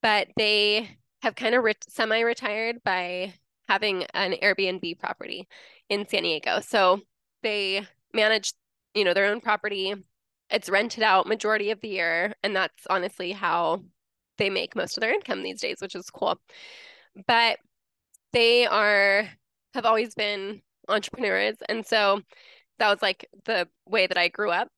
But 0.00 0.28
they 0.38 0.96
have 1.22 1.34
kind 1.36 1.54
of 1.54 1.64
re- 1.64 1.74
semi-retired 1.88 2.82
by 2.84 3.34
having 3.68 4.04
an 4.14 4.34
Airbnb 4.42 4.98
property 4.98 5.48
in 5.88 6.06
San 6.06 6.24
Diego. 6.24 6.60
So 6.60 7.00
they 7.42 7.86
manage, 8.12 8.52
you 8.94 9.04
know, 9.04 9.14
their 9.14 9.26
own 9.26 9.40
property. 9.40 9.94
It's 10.50 10.68
rented 10.68 11.02
out 11.02 11.26
majority 11.26 11.70
of 11.70 11.80
the 11.80 11.88
year, 11.88 12.34
and 12.42 12.54
that's 12.54 12.86
honestly 12.90 13.32
how 13.32 13.84
they 14.36 14.50
make 14.50 14.76
most 14.76 14.96
of 14.96 15.00
their 15.00 15.14
income 15.14 15.42
these 15.42 15.60
days, 15.60 15.78
which 15.80 15.94
is 15.94 16.10
cool. 16.10 16.40
But 17.26 17.58
they 18.32 18.66
are 18.66 19.28
have 19.74 19.86
always 19.86 20.14
been 20.14 20.60
entrepreneurs, 20.88 21.56
and 21.68 21.86
so 21.86 22.20
that 22.78 22.90
was 22.90 23.00
like 23.00 23.28
the 23.44 23.68
way 23.86 24.06
that 24.06 24.18
I 24.18 24.28
grew 24.28 24.50
up. 24.50 24.68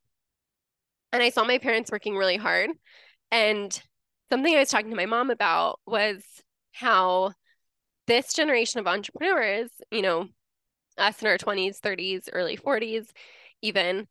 And 1.12 1.22
I 1.22 1.30
saw 1.30 1.44
my 1.44 1.58
parents 1.58 1.90
working 1.90 2.16
really 2.16 2.36
hard. 2.36 2.70
And 3.30 3.80
something 4.34 4.56
I 4.56 4.58
was 4.58 4.68
talking 4.68 4.90
to 4.90 4.96
my 4.96 5.06
mom 5.06 5.30
about 5.30 5.78
was 5.86 6.24
how 6.72 7.34
this 8.08 8.34
generation 8.34 8.80
of 8.80 8.88
entrepreneurs, 8.88 9.70
you 9.92 10.02
know, 10.02 10.26
us 10.98 11.22
in 11.22 11.28
our 11.28 11.38
20s, 11.38 11.78
30s, 11.78 12.28
early 12.32 12.56
40s, 12.56 13.12
even, 13.62 14.08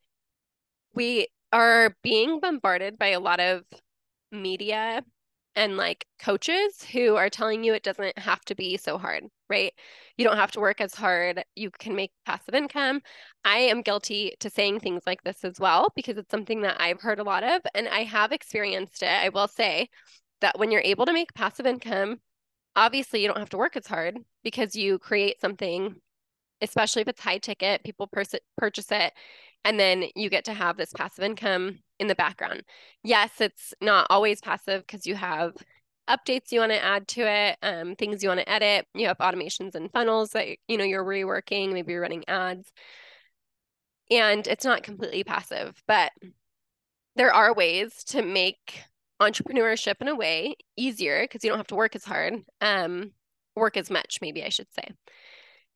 we 0.95 1.27
are 1.51 1.93
being 2.03 2.39
bombarded 2.39 2.97
by 2.97 3.07
a 3.07 3.19
lot 3.19 3.41
of 3.41 3.65
media 4.31 5.03
and 5.57 5.75
like 5.75 6.05
coaches 6.21 6.85
who 6.93 7.17
are 7.17 7.29
telling 7.29 7.65
you 7.65 7.73
it 7.73 7.83
doesn't 7.83 8.17
have 8.17 8.45
to 8.45 8.55
be 8.55 8.77
so 8.77 8.97
hard, 8.97 9.25
right? 9.49 9.73
You 10.17 10.25
don't 10.25 10.37
have 10.37 10.51
to 10.53 10.59
work 10.59 10.81
as 10.81 10.93
hard. 10.95 11.43
You 11.55 11.71
can 11.71 11.95
make 11.95 12.11
passive 12.25 12.55
income. 12.55 13.01
I 13.45 13.57
am 13.59 13.81
guilty 13.81 14.35
to 14.39 14.49
saying 14.49 14.79
things 14.79 15.03
like 15.05 15.23
this 15.23 15.43
as 15.43 15.59
well 15.59 15.89
because 15.95 16.17
it's 16.17 16.31
something 16.31 16.61
that 16.61 16.79
I've 16.79 17.01
heard 17.01 17.19
a 17.19 17.23
lot 17.23 17.43
of 17.43 17.61
and 17.75 17.87
I 17.87 18.03
have 18.03 18.31
experienced 18.31 19.03
it. 19.03 19.09
I 19.09 19.29
will 19.29 19.47
say 19.47 19.89
that 20.41 20.57
when 20.59 20.71
you're 20.71 20.81
able 20.81 21.05
to 21.05 21.13
make 21.13 21.33
passive 21.33 21.65
income, 21.65 22.19
obviously 22.75 23.21
you 23.21 23.27
don't 23.27 23.39
have 23.39 23.49
to 23.49 23.57
work 23.57 23.75
as 23.77 23.87
hard 23.87 24.17
because 24.43 24.75
you 24.75 24.99
create 24.99 25.39
something 25.41 25.95
especially 26.61 27.01
if 27.01 27.07
it's 27.07 27.21
high 27.21 27.37
ticket, 27.37 27.83
people 27.83 28.07
pers- 28.07 28.35
purchase 28.57 28.91
it 28.91 29.13
and 29.65 29.79
then 29.79 30.05
you 30.15 30.29
get 30.29 30.45
to 30.45 30.53
have 30.53 30.77
this 30.77 30.93
passive 30.93 31.23
income 31.23 31.79
in 31.99 32.07
the 32.07 32.15
background. 32.15 32.63
Yes, 33.03 33.39
it's 33.39 33.73
not 33.81 34.07
always 34.09 34.41
passive 34.41 34.85
because 34.85 35.05
you 35.05 35.15
have 35.15 35.53
updates 36.09 36.51
you 36.51 36.59
want 36.59 36.71
to 36.71 36.83
add 36.83 37.07
to 37.09 37.21
it, 37.21 37.57
um, 37.61 37.95
things 37.95 38.23
you 38.23 38.29
want 38.29 38.39
to 38.39 38.49
edit. 38.49 38.87
You 38.93 39.07
have 39.07 39.17
automations 39.19 39.75
and 39.75 39.91
funnels 39.91 40.31
that 40.31 40.47
you 40.67 40.77
know 40.77 40.83
you're 40.83 41.03
reworking. 41.03 41.73
Maybe 41.73 41.93
you're 41.93 42.01
running 42.01 42.23
ads, 42.27 42.71
and 44.11 44.45
it's 44.47 44.65
not 44.65 44.83
completely 44.83 45.23
passive. 45.23 45.81
But 45.87 46.11
there 47.15 47.33
are 47.33 47.53
ways 47.53 48.03
to 48.05 48.21
make 48.21 48.81
entrepreneurship 49.21 50.01
in 50.01 50.07
a 50.07 50.15
way 50.15 50.55
easier 50.75 51.23
because 51.23 51.43
you 51.43 51.49
don't 51.49 51.59
have 51.59 51.67
to 51.67 51.75
work 51.75 51.95
as 51.95 52.03
hard, 52.03 52.33
um, 52.61 53.11
work 53.55 53.77
as 53.77 53.89
much, 53.89 54.19
maybe 54.21 54.43
I 54.43 54.49
should 54.49 54.71
say. 54.73 54.89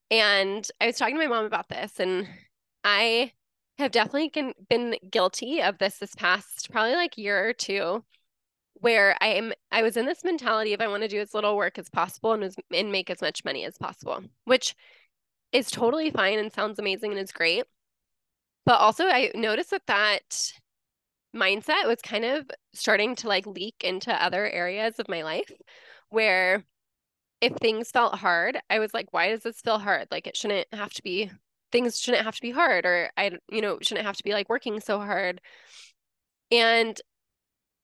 And 0.09 0.67
I 0.81 0.87
was 0.87 0.97
talking 0.97 1.15
to 1.15 1.21
my 1.21 1.27
mom 1.27 1.45
about 1.45 1.69
this, 1.69 1.99
and 1.99 2.27
I 2.83 3.31
have 3.77 3.91
definitely 3.91 4.31
been 4.69 4.95
guilty 5.09 5.61
of 5.61 5.77
this 5.77 5.97
this 5.99 6.15
past 6.15 6.71
probably 6.71 6.95
like 6.95 7.17
year 7.17 7.47
or 7.47 7.53
two 7.53 8.03
where 8.81 9.15
I'm 9.21 9.53
I 9.71 9.83
was 9.83 9.97
in 9.97 10.05
this 10.05 10.23
mentality 10.23 10.73
of 10.73 10.81
I 10.81 10.87
want 10.87 11.03
to 11.03 11.09
do 11.09 11.19
as 11.19 11.33
little 11.33 11.55
work 11.55 11.77
as 11.77 11.89
possible 11.89 12.33
and, 12.33 12.43
as, 12.43 12.55
and 12.73 12.91
make 12.91 13.09
as 13.09 13.21
much 13.21 13.43
money 13.45 13.65
as 13.65 13.77
possible, 13.77 14.23
which 14.45 14.75
is 15.51 15.71
totally 15.71 16.11
fine 16.11 16.39
and 16.39 16.51
sounds 16.51 16.79
amazing 16.79 17.11
and 17.11 17.19
is 17.19 17.31
great. 17.31 17.63
But 18.65 18.79
also 18.79 19.05
I 19.05 19.31
noticed 19.33 19.71
that 19.71 19.87
that 19.87 20.51
mindset 21.35 21.87
was 21.87 22.01
kind 22.01 22.25
of 22.25 22.49
starting 22.73 23.15
to 23.15 23.27
like 23.27 23.45
leak 23.45 23.75
into 23.83 24.11
other 24.11 24.49
areas 24.49 24.99
of 24.99 25.09
my 25.09 25.23
life 25.23 25.51
where 26.09 26.63
if 27.41 27.53
things 27.53 27.91
felt 27.91 28.15
hard, 28.15 28.57
I 28.69 28.79
was 28.79 28.93
like, 28.93 29.07
why 29.11 29.29
does 29.29 29.43
this 29.43 29.61
feel 29.61 29.77
hard? 29.77 30.07
Like 30.11 30.27
it 30.27 30.35
shouldn't 30.35 30.67
have 30.73 30.93
to 30.93 31.03
be 31.03 31.31
things 31.71 31.99
shouldn't 31.99 32.23
have 32.23 32.35
to 32.35 32.41
be 32.41 32.51
hard 32.51 32.85
or 32.85 33.11
I 33.17 33.31
you 33.51 33.61
know 33.61 33.77
shouldn't 33.81 34.07
have 34.07 34.15
to 34.17 34.23
be 34.23 34.33
like 34.33 34.49
working 34.49 34.79
so 34.79 34.99
hard. 34.99 35.41
And 36.51 36.99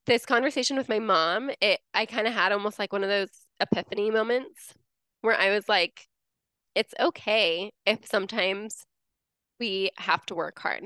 this 0.05 0.25
conversation 0.25 0.77
with 0.77 0.89
my 0.89 0.99
mom, 0.99 1.49
it 1.61 1.79
I 1.93 2.05
kind 2.05 2.27
of 2.27 2.33
had 2.33 2.51
almost 2.51 2.79
like 2.79 2.91
one 2.93 3.03
of 3.03 3.09
those 3.09 3.29
epiphany 3.59 4.11
moments 4.11 4.73
where 5.21 5.37
I 5.39 5.51
was 5.51 5.69
like 5.69 6.07
it's 6.75 6.93
okay 6.99 7.71
if 7.85 8.05
sometimes 8.07 8.85
we 9.59 9.91
have 9.97 10.25
to 10.27 10.35
work 10.35 10.59
hard 10.59 10.85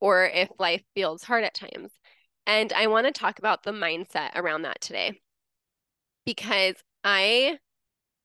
or 0.00 0.24
if 0.26 0.48
life 0.58 0.82
feels 0.94 1.22
hard 1.22 1.44
at 1.44 1.54
times. 1.54 1.92
And 2.46 2.72
I 2.72 2.88
want 2.88 3.06
to 3.06 3.12
talk 3.12 3.38
about 3.38 3.62
the 3.62 3.72
mindset 3.72 4.30
around 4.34 4.62
that 4.62 4.80
today 4.80 5.20
because 6.26 6.74
I 7.02 7.58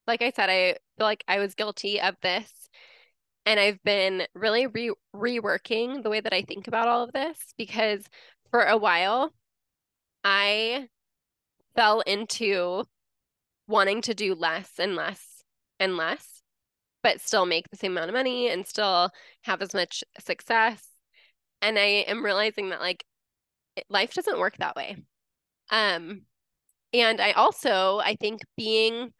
like 0.06 0.22
I 0.22 0.30
said 0.30 0.50
I 0.50 0.76
feel 0.98 1.06
like 1.06 1.24
I 1.28 1.38
was 1.38 1.54
guilty 1.54 2.00
of 2.00 2.16
this 2.22 2.50
and 3.46 3.58
I've 3.58 3.82
been 3.84 4.26
really 4.34 4.66
re- 4.66 4.92
reworking 5.14 6.02
the 6.02 6.10
way 6.10 6.20
that 6.20 6.34
I 6.34 6.42
think 6.42 6.68
about 6.68 6.88
all 6.88 7.04
of 7.04 7.12
this 7.12 7.38
because 7.56 8.04
for 8.50 8.62
a 8.62 8.76
while 8.76 9.32
I 10.24 10.88
fell 11.74 12.00
into 12.00 12.84
wanting 13.66 14.02
to 14.02 14.14
do 14.14 14.34
less 14.34 14.72
and 14.78 14.96
less 14.96 15.44
and 15.78 15.96
less, 15.96 16.42
but 17.02 17.20
still 17.20 17.46
make 17.46 17.70
the 17.70 17.76
same 17.76 17.92
amount 17.92 18.10
of 18.10 18.14
money 18.14 18.48
and 18.48 18.66
still 18.66 19.10
have 19.42 19.62
as 19.62 19.74
much 19.74 20.04
success. 20.18 20.86
And 21.62 21.78
I 21.78 22.04
am 22.08 22.24
realizing 22.24 22.70
that 22.70 22.80
like 22.80 23.04
life 23.88 24.14
doesn't 24.14 24.38
work 24.38 24.56
that 24.58 24.76
way. 24.76 24.96
Um, 25.70 26.22
and 26.92 27.20
I 27.20 27.32
also, 27.32 27.98
I 27.98 28.16
think 28.16 28.42
being 28.56 29.12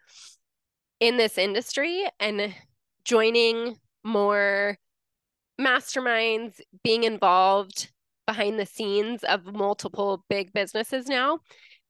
in 0.99 1.17
this 1.17 1.39
industry 1.39 2.05
and 2.19 2.55
joining 3.05 3.77
more 4.03 4.77
masterminds, 5.61 6.61
being 6.83 7.05
involved 7.05 7.91
behind 8.31 8.59
the 8.59 8.67
scenes 8.67 9.25
of 9.25 9.45
multiple 9.47 10.25
big 10.29 10.53
businesses 10.53 11.07
now 11.07 11.39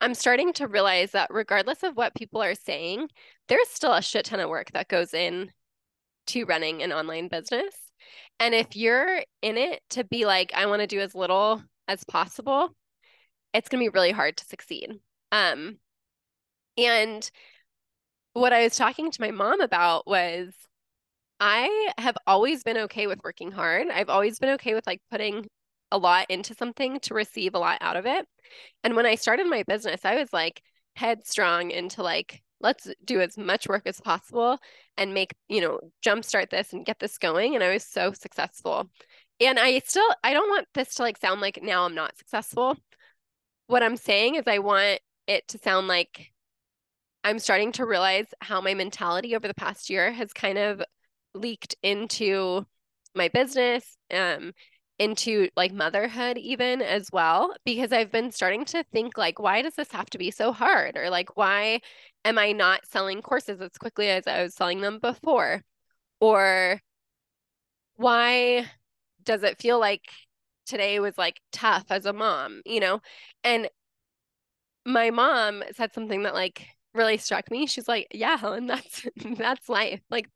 I'm 0.00 0.14
starting 0.14 0.52
to 0.54 0.66
realize 0.66 1.12
that 1.12 1.28
regardless 1.30 1.82
of 1.82 1.94
what 1.94 2.14
people 2.14 2.42
are 2.42 2.54
saying, 2.54 3.08
there's 3.48 3.68
still 3.68 3.92
a 3.92 4.02
shit 4.02 4.24
ton 4.24 4.40
of 4.40 4.48
work 4.48 4.72
that 4.72 4.88
goes 4.88 5.12
in 5.12 5.52
to 6.28 6.44
running 6.44 6.82
an 6.82 6.92
online 6.92 7.28
business. 7.28 7.74
And 8.38 8.54
if 8.54 8.74
you're 8.76 9.22
in 9.42 9.58
it 9.58 9.82
to 9.90 10.04
be 10.04 10.24
like, 10.24 10.52
I 10.54 10.66
want 10.66 10.80
to 10.80 10.86
do 10.86 11.00
as 11.00 11.14
little 11.14 11.62
as 11.86 12.02
possible, 12.04 12.70
it's 13.52 13.68
going 13.68 13.84
to 13.84 13.90
be 13.90 13.94
really 13.94 14.12
hard 14.12 14.38
to 14.38 14.44
succeed. 14.46 14.88
Um, 15.32 15.78
and 16.78 17.30
what 18.32 18.54
I 18.54 18.64
was 18.64 18.76
talking 18.76 19.10
to 19.10 19.20
my 19.20 19.32
mom 19.32 19.60
about 19.60 20.06
was 20.06 20.54
I 21.40 21.90
have 21.98 22.16
always 22.26 22.62
been 22.62 22.78
okay 22.78 23.06
with 23.06 23.20
working 23.22 23.50
hard. 23.50 23.88
I've 23.88 24.08
always 24.08 24.38
been 24.38 24.50
okay 24.50 24.72
with 24.72 24.86
like 24.86 25.02
putting 25.10 25.46
a 25.92 25.98
lot 25.98 26.26
into 26.28 26.54
something 26.54 27.00
to 27.00 27.14
receive 27.14 27.54
a 27.54 27.58
lot 27.58 27.78
out 27.80 27.96
of 27.96 28.06
it. 28.06 28.26
And 28.84 28.96
when 28.96 29.06
I 29.06 29.14
started 29.14 29.46
my 29.46 29.62
business, 29.64 30.04
I 30.04 30.16
was 30.16 30.32
like 30.32 30.62
headstrong 30.96 31.70
into 31.70 32.02
like, 32.02 32.42
let's 32.60 32.88
do 33.04 33.20
as 33.20 33.38
much 33.38 33.68
work 33.68 33.82
as 33.86 34.00
possible 34.00 34.58
and 34.96 35.14
make, 35.14 35.34
you 35.48 35.60
know, 35.60 35.80
jumpstart 36.04 36.50
this 36.50 36.72
and 36.72 36.84
get 36.84 36.98
this 36.98 37.18
going. 37.18 37.54
And 37.54 37.64
I 37.64 37.72
was 37.72 37.84
so 37.84 38.12
successful. 38.12 38.90
And 39.40 39.58
I 39.58 39.78
still, 39.80 40.08
I 40.22 40.32
don't 40.32 40.50
want 40.50 40.66
this 40.74 40.94
to 40.96 41.02
like 41.02 41.16
sound 41.16 41.40
like 41.40 41.60
now 41.62 41.84
I'm 41.84 41.94
not 41.94 42.18
successful. 42.18 42.76
What 43.66 43.82
I'm 43.82 43.96
saying 43.96 44.34
is, 44.34 44.44
I 44.46 44.58
want 44.58 45.00
it 45.26 45.46
to 45.48 45.58
sound 45.58 45.88
like 45.88 46.32
I'm 47.24 47.38
starting 47.38 47.72
to 47.72 47.86
realize 47.86 48.26
how 48.40 48.60
my 48.60 48.74
mentality 48.74 49.36
over 49.36 49.46
the 49.46 49.54
past 49.54 49.90
year 49.90 50.10
has 50.12 50.32
kind 50.32 50.58
of 50.58 50.82
leaked 51.34 51.76
into 51.82 52.66
my 53.14 53.28
business, 53.28 53.96
um, 54.12 54.52
into 55.00 55.48
like 55.56 55.72
motherhood 55.72 56.38
even 56.38 56.82
as 56.82 57.10
well, 57.12 57.54
because 57.64 57.92
I've 57.92 58.12
been 58.12 58.32
starting 58.32 58.64
to 58.66 58.84
think 58.92 59.18
like, 59.18 59.40
why 59.40 59.62
does 59.62 59.74
this 59.76 59.92
have 59.92 60.10
to 60.10 60.18
be 60.18 60.30
so 60.30 60.52
hard? 60.52 60.96
Or 60.98 61.10
like, 61.10 61.36
why 61.36 61.80
am 62.24 62.38
I 62.38 62.52
not 62.52 62.86
selling 62.86 63.22
courses 63.22 63.60
as 63.62 63.72
quickly 63.78 64.10
as 64.10 64.26
I 64.28 64.42
was 64.44 64.54
selling 64.54 64.82
them 64.82 65.00
before? 65.00 65.62
Or 66.20 66.80
why 67.96 68.66
does 69.24 69.42
it 69.42 69.60
feel 69.60 69.78
like 69.80 70.02
today 70.66 71.00
was 71.00 71.18
like 71.18 71.40
tough 71.52 71.86
as 71.90 72.06
a 72.06 72.12
mom, 72.12 72.62
you 72.66 72.80
know? 72.80 73.00
And 73.44 73.68
my 74.84 75.10
mom 75.10 75.62
said 75.72 75.92
something 75.92 76.22
that 76.22 76.34
like 76.34 76.66
really 76.94 77.16
struck 77.18 77.50
me. 77.50 77.66
She's 77.66 77.88
like, 77.88 78.06
"Yeah, 78.12 78.36
Helen, 78.36 78.66
that's 78.66 79.06
that's 79.38 79.68
life. 79.68 80.00
Like 80.10 80.28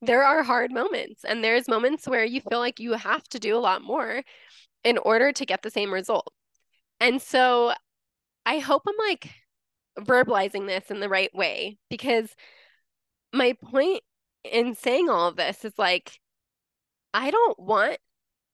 there 0.00 0.24
are 0.24 0.42
hard 0.42 0.72
moments 0.72 1.24
and 1.24 1.42
there's 1.42 1.68
moments 1.68 2.06
where 2.06 2.24
you 2.24 2.40
feel 2.40 2.58
like 2.58 2.80
you 2.80 2.92
have 2.92 3.24
to 3.28 3.38
do 3.38 3.56
a 3.56 3.60
lot 3.60 3.82
more 3.82 4.22
in 4.84 4.98
order 4.98 5.32
to 5.32 5.46
get 5.46 5.62
the 5.62 5.70
same 5.70 5.92
result." 5.92 6.32
And 7.00 7.20
so 7.22 7.72
I 8.46 8.58
hope 8.58 8.82
I'm 8.86 8.94
like 8.98 9.30
verbalizing 9.98 10.66
this 10.66 10.90
in 10.90 11.00
the 11.00 11.08
right 11.08 11.34
way 11.34 11.78
because 11.90 12.34
my 13.32 13.54
point 13.54 14.02
in 14.44 14.74
saying 14.74 15.08
all 15.08 15.28
of 15.28 15.36
this 15.36 15.64
is 15.64 15.74
like 15.78 16.18
I 17.14 17.30
don't 17.30 17.58
want 17.58 17.98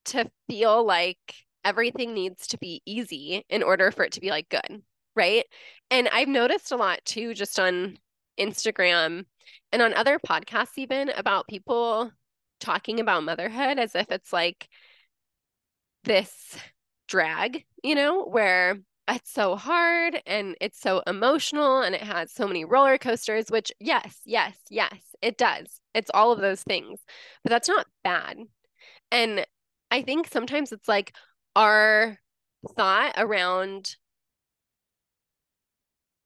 to 0.05 0.29
feel 0.49 0.85
like 0.85 1.17
everything 1.63 2.13
needs 2.13 2.47
to 2.47 2.57
be 2.57 2.81
easy 2.85 3.45
in 3.49 3.63
order 3.63 3.91
for 3.91 4.03
it 4.03 4.13
to 4.13 4.21
be 4.21 4.29
like 4.29 4.49
good, 4.49 4.81
right? 5.15 5.45
And 5.91 6.09
I've 6.09 6.27
noticed 6.27 6.71
a 6.71 6.77
lot 6.77 6.99
too, 7.05 7.33
just 7.33 7.59
on 7.59 7.97
Instagram 8.39 9.25
and 9.71 9.81
on 9.81 9.93
other 9.93 10.19
podcasts, 10.19 10.77
even 10.77 11.09
about 11.09 11.47
people 11.47 12.11
talking 12.59 12.99
about 12.99 13.23
motherhood 13.23 13.79
as 13.79 13.95
if 13.95 14.11
it's 14.11 14.33
like 14.33 14.67
this 16.03 16.57
drag, 17.07 17.65
you 17.83 17.95
know, 17.95 18.25
where 18.25 18.77
it's 19.07 19.31
so 19.31 19.55
hard 19.55 20.21
and 20.25 20.55
it's 20.61 20.79
so 20.79 21.01
emotional 21.07 21.81
and 21.81 21.95
it 21.95 22.03
has 22.03 22.31
so 22.31 22.47
many 22.47 22.65
roller 22.65 22.97
coasters, 22.97 23.45
which, 23.49 23.71
yes, 23.79 24.19
yes, 24.25 24.55
yes, 24.69 24.99
it 25.21 25.37
does. 25.37 25.81
It's 25.93 26.11
all 26.13 26.31
of 26.31 26.39
those 26.39 26.63
things, 26.63 26.99
but 27.43 27.49
that's 27.49 27.67
not 27.67 27.87
bad. 28.03 28.37
And 29.11 29.45
I 29.89 30.03
think 30.03 30.27
sometimes 30.27 30.71
it's 30.71 30.87
like 30.87 31.13
our 31.55 32.17
thought 32.75 33.13
around 33.17 33.95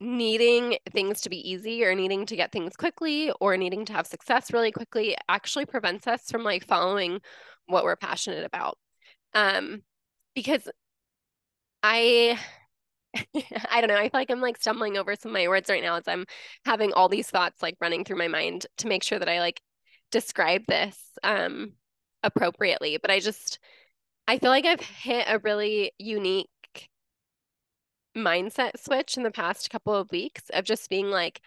needing 0.04 0.78
things 0.92 1.22
to 1.22 1.30
be 1.30 1.50
easy 1.50 1.84
or 1.84 1.96
needing 1.96 2.26
to 2.26 2.36
get 2.36 2.52
things 2.52 2.76
quickly 2.76 3.32
or 3.40 3.56
needing 3.56 3.86
to 3.86 3.94
have 3.94 4.06
success 4.06 4.52
really 4.52 4.72
quickly 4.72 5.16
actually 5.30 5.66
prevents 5.66 6.08
us 6.08 6.30
from 6.30 6.44
like 6.44 6.68
following 6.68 7.22
what 7.68 7.86
we're 7.86 7.96
passionate 7.96 8.46
about. 8.46 8.78
Um, 9.34 9.82
because 10.36 10.70
I 11.82 12.38
I 13.72 13.82
don't 13.82 13.88
know. 13.88 13.96
I 13.96 14.04
feel 14.04 14.20
like 14.20 14.32
I'm 14.32 14.42
like 14.42 14.58
stumbling 14.58 14.98
over 14.98 15.16
some 15.16 15.30
of 15.30 15.34
my 15.34 15.48
words 15.48 15.70
right 15.70 15.84
now 15.84 15.96
as 15.96 16.08
I'm 16.08 16.26
having 16.66 16.94
all 16.94 17.10
these 17.10 17.30
thoughts 17.30 17.62
like 17.62 17.78
running 17.80 18.04
through 18.04 18.18
my 18.18 18.28
mind 18.28 18.66
to 18.78 18.88
make 18.88 19.04
sure 19.04 19.20
that 19.20 19.30
I 19.30 19.40
like 19.40 19.62
describe 20.12 20.66
this 20.68 20.98
um 21.24 21.74
appropriately. 22.24 22.98
But 23.02 23.12
I 23.12 23.20
just 23.20 23.60
I 24.28 24.40
feel 24.40 24.50
like 24.50 24.66
I've 24.66 24.82
hit 24.82 25.26
a 25.30 25.40
really 25.40 25.92
unique 26.00 26.50
mindset 28.16 28.80
switch 28.80 29.18
in 29.18 29.24
the 29.24 29.32
past 29.32 29.70
couple 29.70 29.94
of 29.94 30.12
weeks 30.12 30.44
of 30.54 30.66
just 30.66 30.90
being 30.90 31.10
like, 31.10 31.42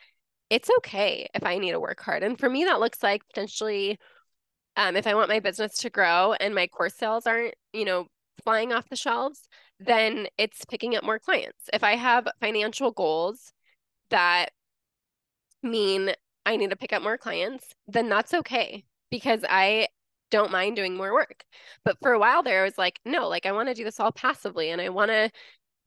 it's 0.51 0.71
okay 0.79 1.29
if 1.35 1.45
I 1.45 1.59
need 1.59 1.73
to 1.73 1.81
work 1.81 2.01
hard. 2.01 2.23
And 2.23 2.39
for 2.39 2.49
me, 2.49 2.65
that 2.65 2.81
looks 2.81 3.03
like 3.03 3.27
potentially 3.27 3.99
um, 4.77 4.97
if 4.97 5.07
I 5.07 5.15
want 5.15 5.29
my 5.29 5.41
business 5.41 5.79
to 5.79 5.91
grow 5.91 6.35
and 6.35 6.55
my 6.55 6.67
course 6.67 6.95
sales 6.95 7.27
aren't, 7.27 7.55
you 7.73 7.85
know, 7.85 8.07
flying 8.45 8.73
off 8.73 8.89
the 8.89 8.97
shelves, 8.97 9.49
then 9.81 10.29
it's 10.39 10.65
picking 10.65 10.95
up 10.97 11.05
more 11.05 11.19
clients. 11.19 11.69
If 11.73 11.83
I 11.83 11.97
have 11.97 12.29
financial 12.41 12.91
goals 12.91 13.53
that 14.11 14.51
mean 15.63 16.13
I 16.45 16.57
need 16.57 16.71
to 16.71 16.77
pick 16.77 16.93
up 16.93 17.03
more 17.03 17.19
clients, 17.19 17.75
then 17.89 18.09
that's 18.09 18.35
okay 18.35 18.85
because 19.11 19.41
I 19.49 19.89
don't 20.31 20.53
mind 20.53 20.77
doing 20.77 20.97
more 20.97 21.13
work. 21.13 21.45
But 21.85 21.99
for 22.01 22.13
a 22.13 22.19
while 22.19 22.43
there, 22.43 22.63
I 22.63 22.65
was 22.65 22.79
like, 22.79 23.01
no, 23.05 23.29
like 23.29 23.47
I 23.47 23.53
want 23.53 23.69
to 23.69 23.75
do 23.75 23.85
this 23.85 23.99
all 23.99 24.13
passively 24.13 24.71
and 24.71 24.81
I 24.81 24.91
want 24.91 25.11
to 25.11 25.31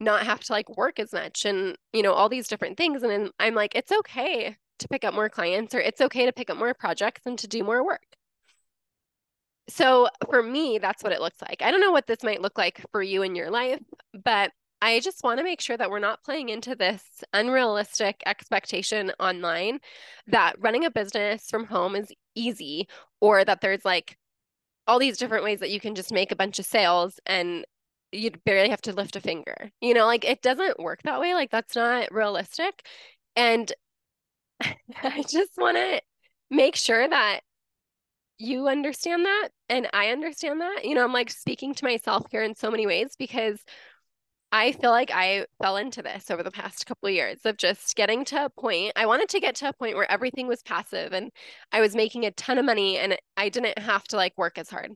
not 0.00 0.24
have 0.24 0.40
to 0.40 0.52
like 0.52 0.76
work 0.76 0.98
as 0.98 1.12
much 1.12 1.44
and 1.44 1.76
you 1.92 2.02
know 2.02 2.12
all 2.12 2.28
these 2.28 2.48
different 2.48 2.76
things 2.76 3.02
and 3.02 3.10
then 3.10 3.30
i'm 3.38 3.54
like 3.54 3.74
it's 3.74 3.92
okay 3.92 4.56
to 4.80 4.88
pick 4.88 5.04
up 5.04 5.14
more 5.14 5.28
clients 5.28 5.74
or 5.74 5.80
it's 5.80 6.00
okay 6.00 6.26
to 6.26 6.32
pick 6.32 6.50
up 6.50 6.56
more 6.56 6.74
projects 6.74 7.22
and 7.26 7.38
to 7.38 7.46
do 7.46 7.62
more 7.62 7.84
work. 7.84 8.02
So 9.68 10.08
for 10.28 10.42
me 10.42 10.78
that's 10.78 11.04
what 11.04 11.12
it 11.12 11.20
looks 11.20 11.40
like. 11.40 11.62
I 11.62 11.70
don't 11.70 11.80
know 11.80 11.92
what 11.92 12.06
this 12.06 12.24
might 12.24 12.42
look 12.42 12.58
like 12.58 12.84
for 12.90 13.02
you 13.02 13.22
in 13.22 13.36
your 13.36 13.50
life 13.50 13.80
but 14.24 14.50
i 14.82 14.98
just 14.98 15.22
want 15.22 15.38
to 15.38 15.44
make 15.44 15.60
sure 15.60 15.76
that 15.76 15.90
we're 15.90 15.98
not 15.98 16.24
playing 16.24 16.48
into 16.48 16.74
this 16.74 17.02
unrealistic 17.32 18.22
expectation 18.26 19.12
online 19.20 19.78
that 20.26 20.56
running 20.58 20.84
a 20.84 20.90
business 20.90 21.48
from 21.50 21.66
home 21.66 21.94
is 21.94 22.10
easy 22.34 22.88
or 23.20 23.44
that 23.44 23.60
there's 23.60 23.84
like 23.84 24.16
all 24.86 24.98
these 24.98 25.18
different 25.18 25.44
ways 25.44 25.60
that 25.60 25.70
you 25.70 25.78
can 25.78 25.94
just 25.94 26.12
make 26.12 26.32
a 26.32 26.36
bunch 26.36 26.58
of 26.58 26.64
sales 26.64 27.20
and 27.26 27.64
you'd 28.12 28.42
barely 28.44 28.70
have 28.70 28.82
to 28.82 28.92
lift 28.92 29.16
a 29.16 29.20
finger. 29.20 29.70
You 29.80 29.94
know, 29.94 30.06
like 30.06 30.24
it 30.24 30.42
doesn't 30.42 30.80
work 30.80 31.02
that 31.02 31.20
way. 31.20 31.34
Like 31.34 31.50
that's 31.50 31.76
not 31.76 32.12
realistic. 32.12 32.86
And 33.36 33.72
I 34.60 35.22
just 35.28 35.52
want 35.56 35.76
to 35.76 36.02
make 36.50 36.76
sure 36.76 37.08
that 37.08 37.40
you 38.38 38.68
understand 38.68 39.24
that 39.26 39.50
and 39.68 39.88
I 39.92 40.08
understand 40.08 40.60
that. 40.60 40.84
You 40.84 40.94
know, 40.94 41.04
I'm 41.04 41.12
like 41.12 41.30
speaking 41.30 41.74
to 41.74 41.84
myself 41.84 42.26
here 42.30 42.42
in 42.42 42.54
so 42.54 42.70
many 42.70 42.86
ways 42.86 43.14
because 43.18 43.62
I 44.52 44.72
feel 44.72 44.90
like 44.90 45.12
I 45.12 45.46
fell 45.62 45.76
into 45.76 46.02
this 46.02 46.30
over 46.30 46.42
the 46.42 46.50
past 46.50 46.86
couple 46.86 47.08
of 47.08 47.14
years 47.14 47.40
of 47.44 47.56
just 47.56 47.94
getting 47.94 48.24
to 48.26 48.46
a 48.46 48.50
point. 48.50 48.92
I 48.96 49.06
wanted 49.06 49.28
to 49.30 49.40
get 49.40 49.54
to 49.56 49.68
a 49.68 49.72
point 49.72 49.94
where 49.94 50.10
everything 50.10 50.48
was 50.48 50.62
passive 50.62 51.12
and 51.12 51.30
I 51.70 51.80
was 51.80 51.94
making 51.94 52.26
a 52.26 52.32
ton 52.32 52.58
of 52.58 52.64
money 52.64 52.98
and 52.98 53.16
I 53.36 53.48
didn't 53.48 53.78
have 53.78 54.04
to 54.08 54.16
like 54.16 54.36
work 54.36 54.58
as 54.58 54.68
hard. 54.68 54.92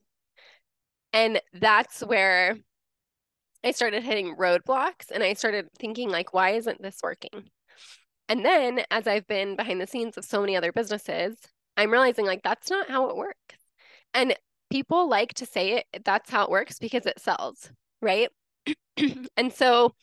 And 1.12 1.40
that's 1.52 2.00
where 2.00 2.56
I 3.64 3.72
started 3.72 4.02
hitting 4.02 4.36
roadblocks 4.36 5.10
and 5.10 5.22
I 5.22 5.32
started 5.34 5.68
thinking 5.78 6.10
like 6.10 6.34
why 6.34 6.50
isn't 6.50 6.82
this 6.82 6.98
working? 7.02 7.50
And 8.28 8.44
then 8.44 8.82
as 8.90 9.06
I've 9.06 9.26
been 9.26 9.56
behind 9.56 9.80
the 9.80 9.86
scenes 9.86 10.16
of 10.16 10.24
so 10.24 10.40
many 10.40 10.56
other 10.56 10.72
businesses, 10.72 11.36
I'm 11.76 11.90
realizing 11.90 12.26
like 12.26 12.42
that's 12.42 12.70
not 12.70 12.88
how 12.90 13.08
it 13.08 13.16
works. 13.16 13.56
And 14.12 14.36
people 14.70 15.08
like 15.08 15.34
to 15.34 15.46
say 15.46 15.72
it 15.92 16.04
that's 16.04 16.30
how 16.30 16.44
it 16.44 16.50
works 16.50 16.78
because 16.78 17.06
it 17.06 17.20
sells, 17.20 17.70
right? 18.02 18.28
and 19.36 19.52
so 19.52 19.94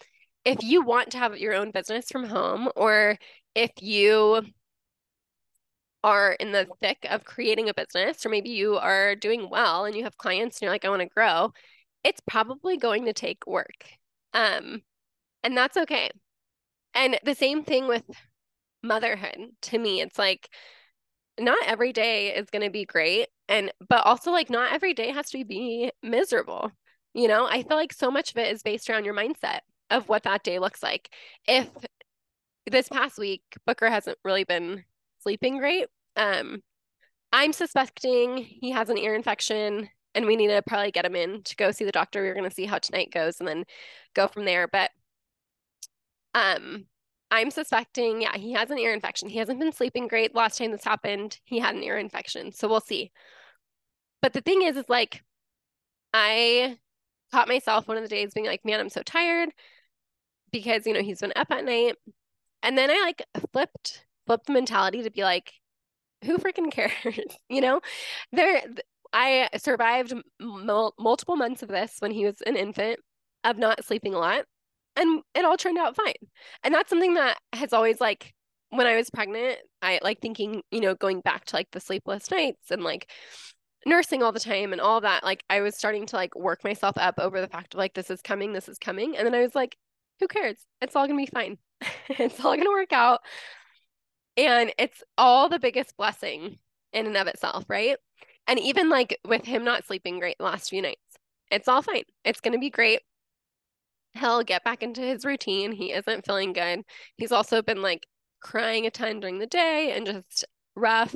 if 0.43 0.63
you 0.63 0.81
want 0.81 1.11
to 1.11 1.19
have 1.19 1.37
your 1.37 1.53
own 1.53 1.71
business 1.71 2.07
from 2.11 2.25
home 2.25 2.69
or 2.75 3.17
if 3.55 3.71
you 3.79 4.41
are 6.03 6.33
in 6.33 6.51
the 6.51 6.67
thick 6.81 7.05
of 7.09 7.23
creating 7.25 7.69
a 7.69 7.73
business 7.75 8.25
or 8.25 8.29
maybe 8.29 8.49
you 8.49 8.75
are 8.77 9.15
doing 9.15 9.49
well 9.49 9.85
and 9.85 9.95
you 9.95 10.03
have 10.03 10.17
clients 10.17 10.57
and 10.57 10.63
you're 10.63 10.71
like 10.71 10.85
I 10.85 10.89
want 10.89 11.01
to 11.01 11.07
grow, 11.07 11.53
it's 12.03 12.21
probably 12.27 12.77
going 12.77 13.05
to 13.05 13.13
take 13.13 13.45
work. 13.45 13.85
Um, 14.33 14.81
and 15.43 15.55
that's 15.55 15.77
okay. 15.77 16.09
And 16.93 17.19
the 17.23 17.35
same 17.35 17.63
thing 17.63 17.87
with 17.87 18.03
motherhood 18.83 19.37
to 19.63 19.77
me. 19.77 20.01
It's 20.01 20.17
like 20.17 20.49
not 21.39 21.57
every 21.65 21.93
day 21.93 22.35
is 22.35 22.49
going 22.49 22.63
to 22.63 22.71
be 22.71 22.85
great. 22.85 23.27
And, 23.47 23.71
but 23.87 24.05
also 24.05 24.31
like 24.31 24.49
not 24.49 24.73
every 24.73 24.93
day 24.93 25.11
has 25.11 25.29
to 25.31 25.45
be 25.45 25.91
miserable. 26.03 26.71
You 27.13 27.27
know, 27.27 27.45
I 27.45 27.63
feel 27.63 27.77
like 27.77 27.93
so 27.93 28.09
much 28.09 28.31
of 28.31 28.37
it 28.37 28.51
is 28.51 28.63
based 28.63 28.89
around 28.89 29.05
your 29.05 29.13
mindset 29.13 29.59
of 29.89 30.07
what 30.07 30.23
that 30.23 30.43
day 30.43 30.59
looks 30.59 30.81
like. 30.81 31.09
If 31.47 31.69
this 32.69 32.87
past 32.87 33.17
week, 33.17 33.43
Booker 33.65 33.89
hasn't 33.89 34.17
really 34.23 34.45
been 34.45 34.83
sleeping 35.19 35.57
great. 35.57 35.87
Um, 36.15 36.61
I'm 37.33 37.53
suspecting 37.53 38.37
he 38.37 38.71
has 38.71 38.89
an 38.89 38.97
ear 38.97 39.15
infection 39.15 39.89
and 40.13 40.25
we 40.25 40.35
need 40.35 40.47
to 40.47 40.61
probably 40.61 40.91
get 40.91 41.05
him 41.05 41.15
in 41.15 41.43
to 41.43 41.55
go 41.55 41.71
see 41.71 41.85
the 41.85 41.91
doctor. 41.91 42.21
We're 42.21 42.33
going 42.33 42.49
to 42.49 42.55
see 42.55 42.65
how 42.65 42.79
tonight 42.79 43.11
goes 43.11 43.39
and 43.39 43.47
then 43.47 43.65
go 44.13 44.27
from 44.27 44.45
there. 44.45 44.67
But 44.67 44.91
um, 46.33 46.85
I'm 47.29 47.51
suspecting, 47.51 48.21
yeah, 48.21 48.37
he 48.37 48.53
has 48.53 48.71
an 48.71 48.77
ear 48.77 48.93
infection. 48.93 49.29
He 49.29 49.39
hasn't 49.39 49.59
been 49.59 49.71
sleeping 49.71 50.07
great. 50.07 50.35
Last 50.35 50.57
time 50.57 50.71
this 50.71 50.83
happened, 50.83 51.39
he 51.45 51.59
had 51.59 51.75
an 51.75 51.83
ear 51.83 51.97
infection. 51.97 52.51
So 52.51 52.67
we'll 52.67 52.81
see. 52.81 53.11
But 54.21 54.33
the 54.33 54.41
thing 54.41 54.61
is, 54.61 54.77
is 54.77 54.89
like, 54.89 55.23
I 56.13 56.77
caught 57.31 57.47
myself 57.47 57.87
one 57.87 57.97
of 57.97 58.03
the 58.03 58.09
days 58.09 58.33
being 58.33 58.45
like, 58.45 58.65
man, 58.65 58.79
I'm 58.79 58.89
so 58.89 59.01
tired 59.01 59.49
because, 60.51 60.85
you 60.85 60.93
know, 60.93 61.01
he's 61.01 61.21
been 61.21 61.33
up 61.35 61.51
at 61.51 61.63
night. 61.65 61.95
And 62.63 62.77
then 62.77 62.91
I 62.91 63.01
like 63.05 63.23
flipped, 63.53 64.05
flipped 64.27 64.47
the 64.47 64.53
mentality 64.53 65.03
to 65.03 65.09
be 65.09 65.23
like, 65.23 65.53
who 66.23 66.37
freaking 66.37 66.71
cares? 66.71 66.93
you 67.49 67.61
know, 67.61 67.81
there, 68.31 68.61
I 69.13 69.49
survived 69.57 70.13
multiple 70.39 71.35
months 71.35 71.63
of 71.63 71.69
this 71.69 71.95
when 71.99 72.11
he 72.11 72.25
was 72.25 72.41
an 72.45 72.55
infant 72.55 72.99
of 73.43 73.57
not 73.57 73.83
sleeping 73.83 74.13
a 74.13 74.19
lot 74.19 74.45
and 74.95 75.21
it 75.35 75.45
all 75.45 75.57
turned 75.57 75.77
out 75.77 75.95
fine. 75.95 76.13
And 76.63 76.73
that's 76.73 76.89
something 76.89 77.15
that 77.15 77.37
has 77.53 77.73
always 77.73 77.99
like 78.01 78.33
when 78.69 78.87
I 78.87 78.95
was 78.95 79.09
pregnant, 79.09 79.57
I 79.81 79.99
like 80.01 80.21
thinking, 80.21 80.63
you 80.71 80.79
know, 80.79 80.95
going 80.95 81.21
back 81.21 81.45
to 81.45 81.55
like 81.55 81.69
the 81.71 81.79
sleepless 81.79 82.31
nights 82.31 82.71
and 82.71 82.83
like 82.83 83.11
nursing 83.85 84.23
all 84.23 84.31
the 84.31 84.39
time 84.39 84.71
and 84.71 84.81
all 84.81 85.01
that, 85.01 85.23
like 85.23 85.43
I 85.49 85.59
was 85.61 85.75
starting 85.75 86.05
to 86.07 86.15
like 86.15 86.35
work 86.35 86.63
myself 86.63 86.97
up 86.97 87.15
over 87.19 87.41
the 87.41 87.47
fact 87.47 87.73
of 87.73 87.77
like 87.77 87.93
this 87.93 88.09
is 88.09 88.21
coming, 88.21 88.53
this 88.53 88.69
is 88.69 88.77
coming. 88.77 89.17
And 89.17 89.25
then 89.25 89.35
I 89.35 89.41
was 89.41 89.55
like, 89.55 89.77
who 90.19 90.27
cares? 90.27 90.57
It's 90.81 90.95
all 90.95 91.05
gonna 91.05 91.17
be 91.17 91.25
fine. 91.25 91.57
it's 92.09 92.43
all 92.43 92.55
gonna 92.55 92.69
work 92.69 92.93
out. 92.93 93.19
And 94.37 94.73
it's 94.77 95.03
all 95.17 95.49
the 95.49 95.59
biggest 95.59 95.97
blessing 95.97 96.57
in 96.93 97.07
and 97.07 97.17
of 97.17 97.27
itself, 97.27 97.65
right? 97.67 97.97
And 98.47 98.59
even 98.59 98.89
like 98.89 99.17
with 99.25 99.45
him 99.45 99.63
not 99.63 99.85
sleeping 99.85 100.19
great 100.19 100.37
the 100.37 100.45
last 100.45 100.69
few 100.69 100.81
nights, 100.81 101.17
it's 101.49 101.67
all 101.67 101.81
fine. 101.81 102.03
It's 102.25 102.41
going 102.41 102.53
to 102.53 102.59
be 102.59 102.69
great. 102.69 103.01
He'll 104.13 104.43
get 104.43 104.63
back 104.63 104.83
into 104.83 105.01
his 105.01 105.23
routine. 105.23 105.71
He 105.71 105.93
isn't 105.93 106.25
feeling 106.25 106.53
good. 106.53 106.81
He's 107.17 107.31
also 107.31 107.61
been 107.61 107.81
like 107.81 108.07
crying 108.41 108.85
a 108.85 108.91
ton 108.91 109.19
during 109.19 109.39
the 109.39 109.47
day 109.47 109.93
and 109.95 110.05
just 110.05 110.45
rough. 110.75 111.15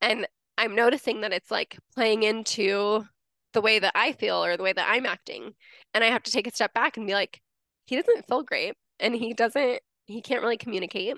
And 0.00 0.26
I'm 0.56 0.74
noticing 0.74 1.20
that 1.22 1.32
it's 1.32 1.50
like 1.50 1.78
playing 1.94 2.22
into 2.22 3.04
the 3.52 3.60
way 3.60 3.78
that 3.78 3.92
I 3.94 4.12
feel 4.12 4.44
or 4.44 4.56
the 4.56 4.62
way 4.62 4.72
that 4.72 4.88
I'm 4.88 5.06
acting. 5.06 5.52
And 5.92 6.02
I 6.02 6.08
have 6.08 6.22
to 6.24 6.30
take 6.30 6.46
a 6.46 6.54
step 6.54 6.72
back 6.74 6.96
and 6.96 7.06
be 7.06 7.14
like, 7.14 7.40
he 7.86 7.96
doesn't 7.96 8.26
feel 8.26 8.42
great 8.42 8.74
and 9.00 9.14
he 9.14 9.34
doesn't, 9.34 9.80
he 10.06 10.22
can't 10.22 10.42
really 10.42 10.56
communicate. 10.56 11.16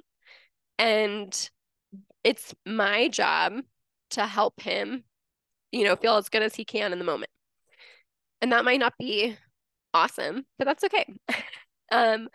And 0.78 1.50
it's 2.24 2.54
my 2.66 3.08
job 3.08 3.54
to 4.10 4.26
help 4.26 4.60
him 4.60 5.04
you 5.72 5.84
know, 5.84 5.96
feel 5.96 6.16
as 6.16 6.28
good 6.28 6.42
as 6.42 6.54
he 6.54 6.64
can 6.64 6.92
in 6.92 6.98
the 6.98 7.04
moment. 7.04 7.30
And 8.40 8.52
that 8.52 8.64
might 8.64 8.80
not 8.80 8.94
be 8.98 9.36
awesome, 9.94 10.46
but 10.58 10.66
that's 10.66 10.84
okay. 10.84 11.06
um, 11.92 12.28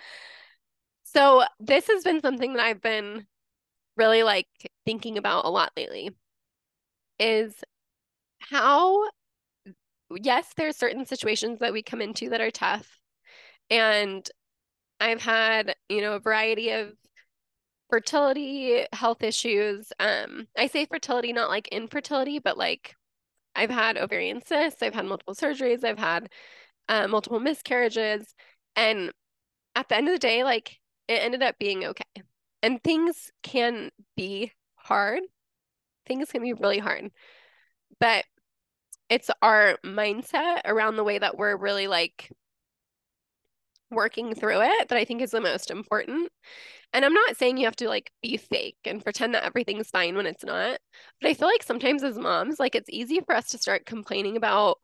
so 1.04 1.44
this 1.60 1.88
has 1.88 2.04
been 2.04 2.22
something 2.22 2.54
that 2.54 2.66
I've 2.66 2.82
been 2.82 3.26
really 3.98 4.24
like 4.24 4.48
thinking 4.86 5.18
about 5.18 5.46
a 5.46 5.50
lot 5.50 5.72
lately 5.76 6.12
is 7.20 7.54
how 8.40 9.08
yes, 10.18 10.48
there's 10.58 10.78
certain 10.78 11.06
situations 11.06 11.60
that 11.60 11.74
we 11.74 11.84
come 11.84 12.02
into 12.02 12.30
that 12.30 12.42
are 12.42 12.52
tough. 12.52 13.00
And 13.70 14.28
I've 15.00 15.22
had, 15.22 15.76
you 15.90 16.02
know, 16.02 16.14
a 16.14 16.20
variety 16.20 16.72
of 16.72 16.94
fertility 17.90 18.86
health 18.94 19.24
issues. 19.24 19.92
Um, 20.00 20.48
I 20.58 20.68
say 20.68 20.86
fertility, 20.86 21.34
not 21.34 21.50
like 21.50 21.68
infertility, 21.70 22.40
but 22.40 22.58
like 22.58 22.96
I've 23.56 23.70
had 23.70 23.98
ovarian 23.98 24.42
cysts, 24.46 24.82
I've 24.82 24.94
had 24.94 25.06
multiple 25.06 25.36
surgeries, 25.36 25.84
I've 25.84 26.00
had 26.00 26.30
uh, 26.90 27.08
multiple 27.08 27.40
miscarriages. 27.40 28.36
And 28.76 29.12
at 29.76 29.90
the 29.90 29.98
end 29.98 30.08
of 30.08 30.14
the 30.14 30.20
day, 30.20 30.44
like 30.44 30.80
it 31.08 31.22
ended 31.22 31.44
up 31.44 31.58
being 31.60 31.86
okay. 31.86 32.24
And 32.64 32.84
things 32.84 33.32
can 33.44 33.92
be 34.16 34.54
hard, 34.76 35.22
things 36.06 36.32
can 36.32 36.42
be 36.42 36.54
really 36.54 36.80
hard. 36.80 37.12
But 38.00 38.26
it's 39.10 39.30
our 39.42 39.78
mindset 39.86 40.62
around 40.66 40.96
the 40.96 41.04
way 41.04 41.20
that 41.20 41.38
we're 41.38 41.56
really 41.58 41.88
like 41.88 42.32
working 43.92 44.34
through 44.34 44.62
it 44.62 44.90
that 44.90 44.98
I 44.98 45.06
think 45.06 45.22
is 45.22 45.32
the 45.32 45.42
most 45.42 45.72
important. 45.72 46.30
And 46.94 47.06
I'm 47.06 47.14
not 47.14 47.38
saying 47.38 47.58
you 47.58 47.66
have 47.66 47.76
to 47.78 47.88
like 47.88 48.12
be 48.22 48.38
fake 48.38 48.78
and 48.86 49.04
pretend 49.04 49.34
that 49.34 49.44
everything's 49.46 49.90
fine 49.90 50.16
when 50.16 50.26
it's 50.26 50.44
not. 50.44 50.80
But 51.22 51.30
I 51.30 51.34
feel 51.34 51.48
like 51.48 51.64
sometimes 51.64 52.04
as 52.04 52.18
moms, 52.18 52.60
like 52.60 52.76
it's 52.76 52.90
easy 52.90 53.22
for 53.22 53.36
us 53.36 53.50
to 53.52 53.58
start 53.58 53.86
complaining 53.86 54.38
about 54.38 54.78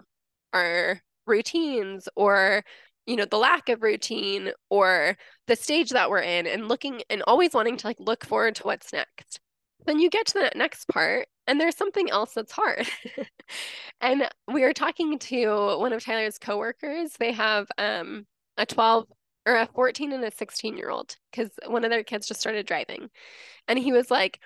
our 0.54 1.02
routines 1.26 2.08
or 2.16 2.64
you 3.06 3.16
know 3.16 3.26
the 3.26 3.38
lack 3.38 3.70
of 3.70 3.84
routine 3.84 4.52
or 4.70 5.18
the 5.48 5.56
stage 5.56 5.90
that 5.92 6.10
we're 6.10 6.20
in 6.20 6.48
and 6.48 6.68
looking 6.68 7.02
and 7.10 7.24
always 7.28 7.54
wanting 7.54 7.78
to 7.78 7.88
like 7.88 8.00
look 8.00 8.26
forward 8.26 8.56
to 8.56 8.64
what's 8.64 8.94
next 8.94 9.40
then 9.86 10.00
you 10.00 10.10
get 10.10 10.26
to 10.28 10.40
that 10.40 10.56
next 10.56 10.88
part 10.90 11.28
and 11.48 11.60
there's 11.60 11.76
something 11.78 12.10
else 12.10 12.34
that's 12.34 12.52
hard 12.52 12.88
and 14.02 14.28
we 14.52 14.62
were 14.62 14.74
talking 14.74 15.18
to 15.18 15.78
one 15.80 15.94
of 15.94 16.04
tyler's 16.04 16.38
coworkers 16.38 17.14
they 17.20 17.32
have 17.32 17.68
um, 17.78 18.26
a 18.58 18.66
12 18.66 19.08
or 19.46 19.56
a 19.56 19.68
14 19.68 20.12
and 20.12 20.24
a 20.24 20.32
16 20.32 20.78
year 20.78 20.90
old 20.90 21.16
because 21.32 21.52
one 21.68 21.84
of 21.84 21.92
their 21.92 22.04
kids 22.04 22.28
just 22.28 22.40
started 22.40 22.66
driving. 22.66 23.10
And 23.68 23.80
he 23.80 23.92
was 23.92 24.12
like, 24.12 24.40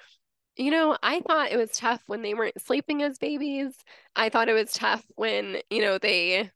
you 0.58 0.72
know, 0.72 0.98
I 1.02 1.22
thought 1.22 1.52
it 1.52 1.58
was 1.58 1.72
tough 1.72 2.04
when 2.08 2.22
they 2.22 2.34
weren't 2.34 2.62
sleeping 2.62 3.02
as 3.04 3.18
babies. 3.18 3.74
I 4.16 4.30
thought 4.30 4.50
it 4.50 4.54
was 4.54 4.74
tough 4.74 5.04
when, 5.16 5.58
you 5.70 5.82
know, 5.82 5.98
they 5.98 6.52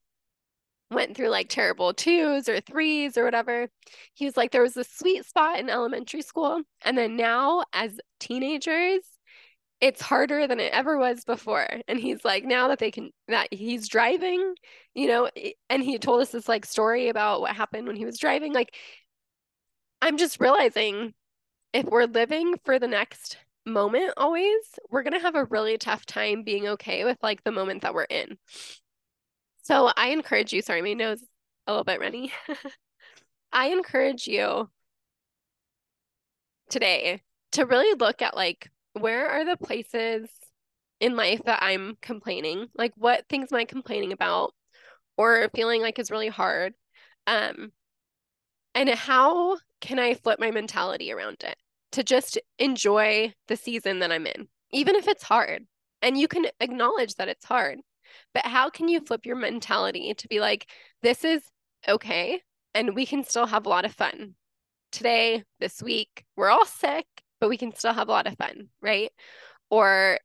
went 0.91 1.15
through 1.15 1.29
like 1.29 1.49
terrible 1.49 1.93
twos 1.93 2.47
or 2.47 2.59
threes 2.59 3.17
or 3.17 3.23
whatever. 3.23 3.67
He 4.13 4.25
was 4.25 4.37
like, 4.37 4.51
there 4.51 4.61
was 4.61 4.77
a 4.77 4.83
sweet 4.83 5.25
spot 5.25 5.59
in 5.59 5.69
elementary 5.69 6.21
school. 6.21 6.61
And 6.83 6.97
then 6.97 7.15
now, 7.15 7.63
as 7.73 7.99
teenagers, 8.19 9.01
it's 9.81 10.01
harder 10.01 10.47
than 10.47 10.59
it 10.59 10.71
ever 10.73 10.97
was 10.97 11.23
before. 11.25 11.67
And 11.87 11.99
he's 11.99 12.23
like, 12.23 12.45
now 12.45 12.69
that 12.69 12.79
they 12.79 12.91
can, 12.91 13.11
that 13.27 13.53
he's 13.53 13.87
driving, 13.87 14.55
you 14.93 15.07
know, 15.07 15.29
and 15.69 15.83
he 15.83 15.97
told 15.99 16.21
us 16.21 16.29
this 16.29 16.47
like 16.47 16.65
story 16.65 17.09
about 17.09 17.41
what 17.41 17.55
happened 17.55 17.87
when 17.87 17.95
he 17.95 18.05
was 18.05 18.17
driving. 18.17 18.53
Like, 18.53 18.73
I'm 20.01 20.17
just 20.17 20.39
realizing 20.39 21.13
if 21.73 21.85
we're 21.85 22.05
living 22.05 22.55
for 22.63 22.79
the 22.79 22.87
next 22.87 23.37
moment 23.65 24.13
always, 24.17 24.61
we're 24.89 25.03
going 25.03 25.13
to 25.13 25.19
have 25.19 25.35
a 25.35 25.45
really 25.45 25.77
tough 25.77 26.05
time 26.05 26.43
being 26.43 26.67
okay 26.67 27.03
with 27.03 27.17
like 27.21 27.43
the 27.43 27.51
moment 27.51 27.81
that 27.81 27.93
we're 27.93 28.03
in. 28.03 28.37
So 29.63 29.91
I 29.97 30.09
encourage 30.09 30.53
you, 30.53 30.61
sorry, 30.61 30.81
my 30.81 30.93
nose 30.93 31.23
a 31.67 31.71
little 31.71 31.83
bit 31.83 31.99
runny. 31.99 32.31
I 33.51 33.69
encourage 33.69 34.27
you 34.27 34.69
today 36.69 37.21
to 37.53 37.65
really 37.65 37.97
look 37.97 38.21
at 38.21 38.35
like 38.35 38.69
where 38.99 39.29
are 39.29 39.45
the 39.45 39.57
places 39.57 40.29
in 40.99 41.15
life 41.15 41.41
that 41.45 41.61
I'm 41.61 41.97
complaining? 42.01 42.67
Like 42.75 42.93
what 42.95 43.25
things 43.29 43.51
am 43.51 43.59
I 43.59 43.65
complaining 43.65 44.13
about 44.13 44.53
or 45.17 45.49
feeling 45.53 45.81
like 45.81 45.99
is 45.99 46.11
really 46.11 46.29
hard? 46.29 46.73
Um 47.27 47.71
and 48.73 48.89
how 48.89 49.57
can 49.81 49.99
I 49.99 50.15
flip 50.15 50.39
my 50.39 50.51
mentality 50.51 51.11
around 51.11 51.37
it 51.43 51.55
to 51.93 52.03
just 52.03 52.37
enjoy 52.59 53.33
the 53.47 53.55
season 53.55 53.99
that 53.99 54.11
I'm 54.11 54.27
in, 54.27 54.47
even 54.71 54.95
if 54.95 55.07
it's 55.07 55.23
hard? 55.23 55.65
And 56.01 56.17
you 56.17 56.27
can 56.27 56.45
acknowledge 56.59 57.15
that 57.15 57.29
it's 57.29 57.45
hard, 57.45 57.79
but 58.33 58.45
how 58.45 58.69
can 58.69 58.87
you 58.87 58.99
flip 58.99 59.25
your 59.25 59.37
mentality 59.37 60.13
to 60.13 60.27
be 60.27 60.39
like, 60.39 60.67
this 61.01 61.23
is 61.23 61.41
okay, 61.87 62.41
and 62.73 62.95
we 62.95 63.05
can 63.05 63.23
still 63.23 63.45
have 63.45 63.65
a 63.65 63.69
lot 63.69 63.85
of 63.85 63.93
fun 63.93 64.35
today, 64.91 65.43
this 65.59 65.81
week? 65.81 66.25
We're 66.35 66.49
all 66.49 66.65
sick 66.65 67.07
but 67.39 67.49
we 67.49 67.57
can 67.57 67.73
still 67.75 67.93
have 67.93 68.07
a 68.07 68.11
lot 68.11 68.27
of 68.27 68.37
fun, 68.37 68.69
right? 68.81 69.11
Or 69.69 70.19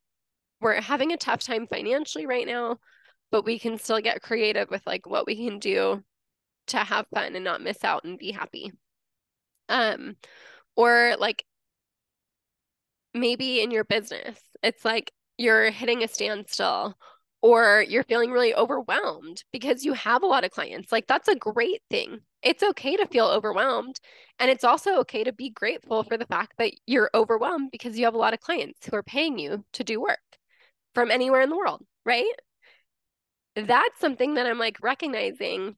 we're 0.60 0.80
having 0.80 1.12
a 1.12 1.16
tough 1.16 1.40
time 1.40 1.66
financially 1.66 2.26
right 2.26 2.46
now, 2.46 2.78
but 3.30 3.44
we 3.44 3.58
can 3.58 3.78
still 3.78 4.00
get 4.00 4.22
creative 4.22 4.70
with 4.70 4.82
like 4.86 5.06
what 5.06 5.26
we 5.26 5.36
can 5.36 5.58
do 5.58 6.02
to 6.68 6.78
have 6.78 7.06
fun 7.14 7.34
and 7.34 7.44
not 7.44 7.62
miss 7.62 7.82
out 7.84 8.04
and 8.04 8.18
be 8.18 8.32
happy. 8.32 8.72
Um, 9.68 10.16
or 10.76 11.16
like 11.18 11.44
maybe 13.14 13.60
in 13.60 13.70
your 13.70 13.84
business, 13.84 14.38
it's 14.62 14.84
like 14.84 15.12
you're 15.38 15.70
hitting 15.70 16.02
a 16.02 16.08
standstill 16.08 16.96
or 17.42 17.84
you're 17.88 18.04
feeling 18.04 18.30
really 18.30 18.54
overwhelmed 18.54 19.42
because 19.52 19.84
you 19.84 19.94
have 19.94 20.22
a 20.22 20.26
lot 20.26 20.44
of 20.44 20.50
clients. 20.50 20.92
Like 20.92 21.06
that's 21.06 21.28
a 21.28 21.34
great 21.34 21.82
thing. 21.90 22.20
It's 22.42 22.62
okay 22.62 22.96
to 22.96 23.06
feel 23.06 23.26
overwhelmed. 23.26 23.96
And 24.38 24.50
it's 24.50 24.64
also 24.64 24.98
okay 25.00 25.24
to 25.24 25.32
be 25.32 25.50
grateful 25.50 26.02
for 26.02 26.16
the 26.16 26.26
fact 26.26 26.54
that 26.58 26.72
you're 26.86 27.10
overwhelmed 27.14 27.70
because 27.70 27.98
you 27.98 28.04
have 28.04 28.14
a 28.14 28.18
lot 28.18 28.34
of 28.34 28.40
clients 28.40 28.86
who 28.86 28.96
are 28.96 29.02
paying 29.02 29.38
you 29.38 29.64
to 29.74 29.84
do 29.84 30.00
work 30.00 30.18
from 30.94 31.10
anywhere 31.10 31.42
in 31.42 31.50
the 31.50 31.56
world, 31.56 31.84
right? 32.04 32.24
That's 33.56 34.00
something 34.00 34.34
that 34.34 34.46
I'm 34.46 34.58
like 34.58 34.78
recognizing 34.82 35.76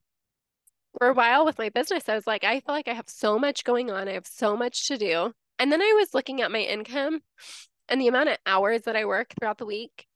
for 0.99 1.09
a 1.09 1.15
while 1.15 1.45
with 1.45 1.59
my 1.59 1.69
business, 1.71 2.09
I 2.09 2.15
was 2.15 2.27
like, 2.27 2.45
I 2.45 2.61
feel 2.61 2.75
like 2.75 2.89
I 2.89 2.95
have 2.95 3.09
so 3.09 3.39
much 3.39 3.65
going 3.65 3.91
on. 3.91 4.09
I 4.09 4.13
have 4.13 4.27
so 4.27 4.57
much 4.57 4.89
to 4.89 4.99
do. 4.99 5.33
And 5.59 5.73
then 5.73 5.81
I 5.81 5.95
was 5.99 6.15
looking 6.15 6.43
at 6.43 6.51
my 6.51 6.61
income 6.61 7.21
and 7.89 8.01
the 8.01 8.09
amount 8.09 8.29
of 8.29 8.37
hours 8.47 8.83
that 8.83 8.97
I 8.97 9.05
work 9.05 9.33
throughout 9.39 9.59
the 9.59 9.67
week 9.67 10.07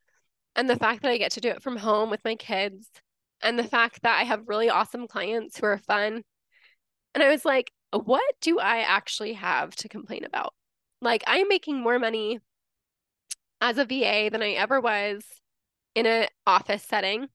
and 0.57 0.69
the 0.69 0.77
fact 0.77 1.03
that 1.03 1.11
I 1.11 1.19
get 1.19 1.33
to 1.33 1.41
do 1.41 1.51
it 1.51 1.63
from 1.63 1.77
home 1.77 2.11
with 2.11 2.25
my 2.25 2.35
kids 2.35 2.89
and 3.43 3.59
the 3.59 3.65
fact 3.65 4.03
that 4.03 4.19
I 4.19 4.25
have 4.25 4.49
really 4.49 4.71
awesome 4.71 5.07
clients 5.07 5.59
who 5.59 5.67
are 5.67 5.79
fun. 5.79 6.23
And 7.15 7.23
I 7.23 7.29
was 7.29 7.45
like, 7.45 7.71
what 7.93 8.23
do 8.41 8.59
I 8.59 8.79
actually 8.79 9.35
have 9.35 9.77
to 9.77 9.89
complain 9.89 10.25
about? 10.25 10.55
Like, 11.03 11.23
I'm 11.27 11.47
making 11.49 11.81
more 11.81 11.99
money 11.99 12.41
as 13.61 13.79
a 13.79 13.85
VA 13.85 14.31
than 14.31 14.43
I 14.43 14.53
ever 14.53 14.81
was 14.81 15.25
in 15.95 16.07
an 16.07 16.29
office 16.47 16.83
setting. 16.83 17.29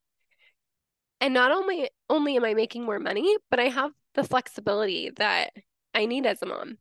And 1.20 1.34
not 1.34 1.52
only 1.52 1.90
only 2.10 2.36
am 2.36 2.46
I 2.46 2.56
making 2.56 2.84
more 2.84 3.00
money, 3.00 3.38
but 3.52 3.60
I 3.60 3.70
have 3.70 3.92
the 4.16 4.24
flexibility 4.24 5.12
that 5.18 5.52
I 5.94 6.08
need 6.08 6.26
as 6.26 6.42
a 6.42 6.48
mom. 6.48 6.80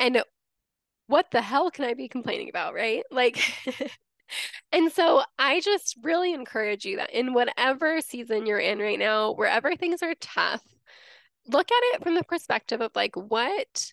And 0.00 0.22
what 1.06 1.30
the 1.30 1.42
hell 1.42 1.70
can 1.70 1.84
I 1.84 1.94
be 1.94 2.08
complaining 2.08 2.48
about, 2.48 2.74
right? 2.74 3.04
Like 3.10 3.40
And 4.72 4.92
so 4.92 5.22
I 5.38 5.60
just 5.60 5.96
really 6.02 6.32
encourage 6.32 6.84
you 6.84 6.96
that 6.96 7.10
in 7.10 7.34
whatever 7.34 8.00
season 8.00 8.46
you're 8.46 8.58
in 8.58 8.78
right 8.78 8.98
now, 8.98 9.32
wherever 9.32 9.74
things 9.74 10.02
are 10.02 10.14
tough, 10.20 10.62
look 11.48 11.70
at 11.70 11.94
it 11.94 12.02
from 12.02 12.14
the 12.14 12.24
perspective 12.24 12.80
of 12.80 12.92
like 12.94 13.16
what 13.16 13.92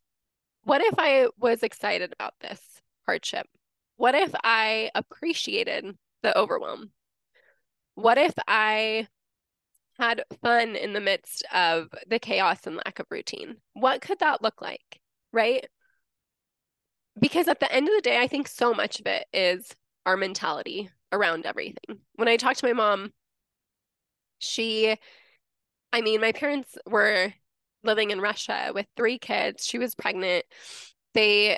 what 0.63 0.81
if 0.81 0.95
I 0.97 1.27
was 1.39 1.63
excited 1.63 2.11
about 2.11 2.33
this 2.41 2.59
hardship? 3.05 3.47
What 3.95 4.15
if 4.15 4.31
I 4.43 4.91
appreciated 4.95 5.95
the 6.23 6.37
overwhelm? 6.37 6.91
What 7.95 8.17
if 8.17 8.33
I 8.47 9.07
had 9.97 10.23
fun 10.41 10.75
in 10.75 10.93
the 10.93 10.99
midst 10.99 11.43
of 11.53 11.87
the 12.07 12.19
chaos 12.19 12.67
and 12.67 12.75
lack 12.75 12.99
of 12.99 13.07
routine? 13.09 13.57
What 13.73 14.01
could 14.01 14.19
that 14.19 14.43
look 14.43 14.61
like? 14.61 14.99
Right? 15.31 15.65
Because 17.19 17.47
at 17.47 17.59
the 17.59 17.71
end 17.71 17.87
of 17.87 17.95
the 17.95 18.01
day, 18.01 18.19
I 18.19 18.27
think 18.27 18.47
so 18.47 18.73
much 18.73 18.99
of 18.99 19.07
it 19.07 19.25
is 19.33 19.73
our 20.07 20.17
mentality 20.17 20.89
around 21.11 21.45
everything. 21.45 21.99
When 22.15 22.29
I 22.29 22.37
talked 22.37 22.59
to 22.59 22.65
my 22.65 22.73
mom, 22.73 23.11
she, 24.39 24.95
I 25.91 26.01
mean, 26.01 26.21
my 26.21 26.31
parents 26.31 26.77
were 26.89 27.33
living 27.83 28.11
in 28.11 28.21
Russia 28.21 28.71
with 28.73 28.87
three 28.95 29.19
kids. 29.19 29.65
She 29.65 29.77
was 29.77 29.95
pregnant. 29.95 30.45
They 31.13 31.57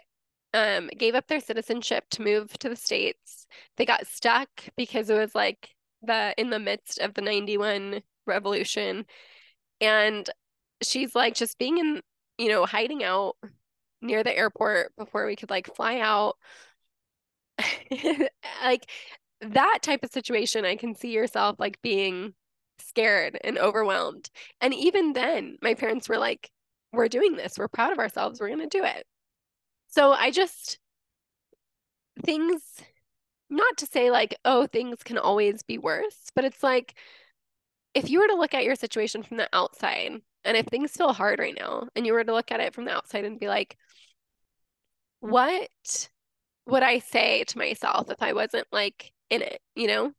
um, 0.56 0.90
gave 0.98 1.14
up 1.14 1.28
their 1.28 1.40
citizenship 1.40 2.06
to 2.12 2.24
move 2.24 2.52
to 2.58 2.70
the 2.70 2.76
States. 2.76 3.46
They 3.78 3.86
got 3.86 4.08
stuck 4.08 4.50
because 4.76 5.12
it 5.12 5.18
was 5.18 5.36
like 5.36 5.70
the 6.02 6.34
in 6.38 6.50
the 6.50 6.60
midst 6.60 6.98
of 6.98 7.14
the 7.14 7.22
91 7.22 8.02
revolution. 8.26 9.06
And 9.80 10.28
she's 10.82 11.14
like 11.14 11.36
just 11.36 11.60
being 11.60 11.78
in, 11.78 12.02
you 12.40 12.50
know, 12.50 12.66
hiding 12.66 13.04
out 13.04 13.36
near 14.02 14.24
the 14.24 14.36
airport 14.36 14.96
before 14.98 15.28
we 15.28 15.36
could 15.36 15.52
like 15.52 15.76
fly 15.76 16.00
out 16.00 16.36
like 18.64 18.90
that 19.42 19.80
type 19.82 20.04
of 20.04 20.12
situation, 20.12 20.66
I 20.66 20.76
can 20.76 20.96
see 20.96 21.12
yourself 21.12 21.58
like 21.60 21.82
being 21.82 22.34
scared 22.80 23.38
and 23.44 23.58
overwhelmed. 23.58 24.30
And 24.62 24.74
even 24.74 25.14
then, 25.14 25.58
my 25.62 25.74
parents 25.74 26.10
were 26.10 26.18
like, 26.18 26.50
we're 26.92 27.08
doing 27.08 27.36
this. 27.36 27.58
We're 27.58 27.68
proud 27.68 27.92
of 27.92 28.00
ourselves. 28.00 28.40
We're 28.40 28.48
going 28.48 28.68
to 28.68 28.78
do 28.78 28.84
it. 28.84 29.06
So 29.88 30.12
I 30.12 30.32
just, 30.32 30.80
things, 32.24 32.62
not 33.50 33.78
to 33.78 33.86
say 33.86 34.12
like, 34.12 34.36
oh, 34.46 34.68
things 34.68 35.04
can 35.04 35.18
always 35.18 35.64
be 35.64 35.78
worse, 35.78 36.32
but 36.36 36.46
it's 36.46 36.64
like, 36.64 36.96
if 37.94 38.10
you 38.10 38.20
were 38.20 38.28
to 38.28 38.36
look 38.36 38.54
at 38.54 38.64
your 38.64 38.76
situation 38.76 39.24
from 39.24 39.38
the 39.38 39.50
outside, 39.52 40.22
and 40.46 40.58
if 40.58 40.68
things 40.68 40.92
feel 40.92 41.12
hard 41.12 41.40
right 41.40 41.58
now, 41.58 41.88
and 41.96 42.06
you 42.06 42.14
were 42.14 42.24
to 42.24 42.34
look 42.34 42.52
at 42.52 42.60
it 42.60 42.74
from 42.74 42.86
the 42.86 42.96
outside 42.96 43.26
and 43.26 43.40
be 43.40 43.48
like, 43.48 43.78
what 45.22 46.10
would 46.70 46.84
I 46.84 47.00
say 47.00 47.44
to 47.46 47.58
myself 47.58 48.10
if 48.10 48.22
I 48.22 48.34
wasn't 48.34 48.68
like 48.72 49.12
in 49.30 49.42
it, 49.42 49.62
you 49.76 49.88
know? 49.88 50.12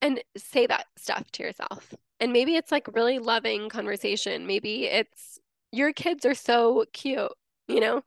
And 0.00 0.22
say 0.36 0.66
that 0.66 0.86
stuff 0.96 1.30
to 1.32 1.42
yourself. 1.42 1.94
And 2.20 2.32
maybe 2.32 2.56
it's 2.56 2.72
like 2.72 2.94
really 2.94 3.18
loving 3.18 3.68
conversation. 3.68 4.46
Maybe 4.46 4.86
it's 4.86 5.38
your 5.72 5.92
kids 5.92 6.24
are 6.24 6.34
so 6.34 6.84
cute, 6.92 7.32
you 7.66 7.80
know? 7.80 8.02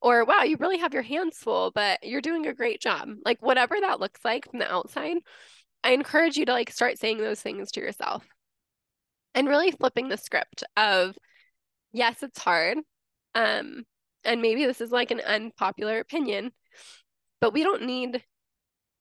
Or 0.00 0.24
wow, 0.24 0.42
you 0.42 0.56
really 0.58 0.78
have 0.78 0.94
your 0.94 1.02
hands 1.02 1.38
full, 1.38 1.70
but 1.72 2.00
you're 2.02 2.20
doing 2.20 2.46
a 2.46 2.54
great 2.54 2.80
job. 2.80 3.08
Like 3.24 3.40
whatever 3.40 3.76
that 3.80 4.00
looks 4.00 4.24
like 4.24 4.50
from 4.50 4.58
the 4.58 4.72
outside, 4.72 5.16
I 5.84 5.92
encourage 5.92 6.36
you 6.36 6.44
to 6.46 6.52
like 6.52 6.70
start 6.70 6.98
saying 6.98 7.18
those 7.18 7.40
things 7.40 7.72
to 7.72 7.80
yourself. 7.80 8.26
And 9.34 9.48
really 9.48 9.70
flipping 9.70 10.08
the 10.08 10.16
script 10.16 10.64
of 10.76 11.16
yes, 11.92 12.22
it's 12.22 12.38
hard. 12.38 12.78
Um 13.34 13.84
and 14.24 14.42
maybe 14.42 14.66
this 14.66 14.80
is 14.80 14.90
like 14.90 15.10
an 15.10 15.20
unpopular 15.20 15.98
opinion, 15.98 16.52
but 17.40 17.52
we 17.52 17.62
don't 17.62 17.84
need 17.84 18.22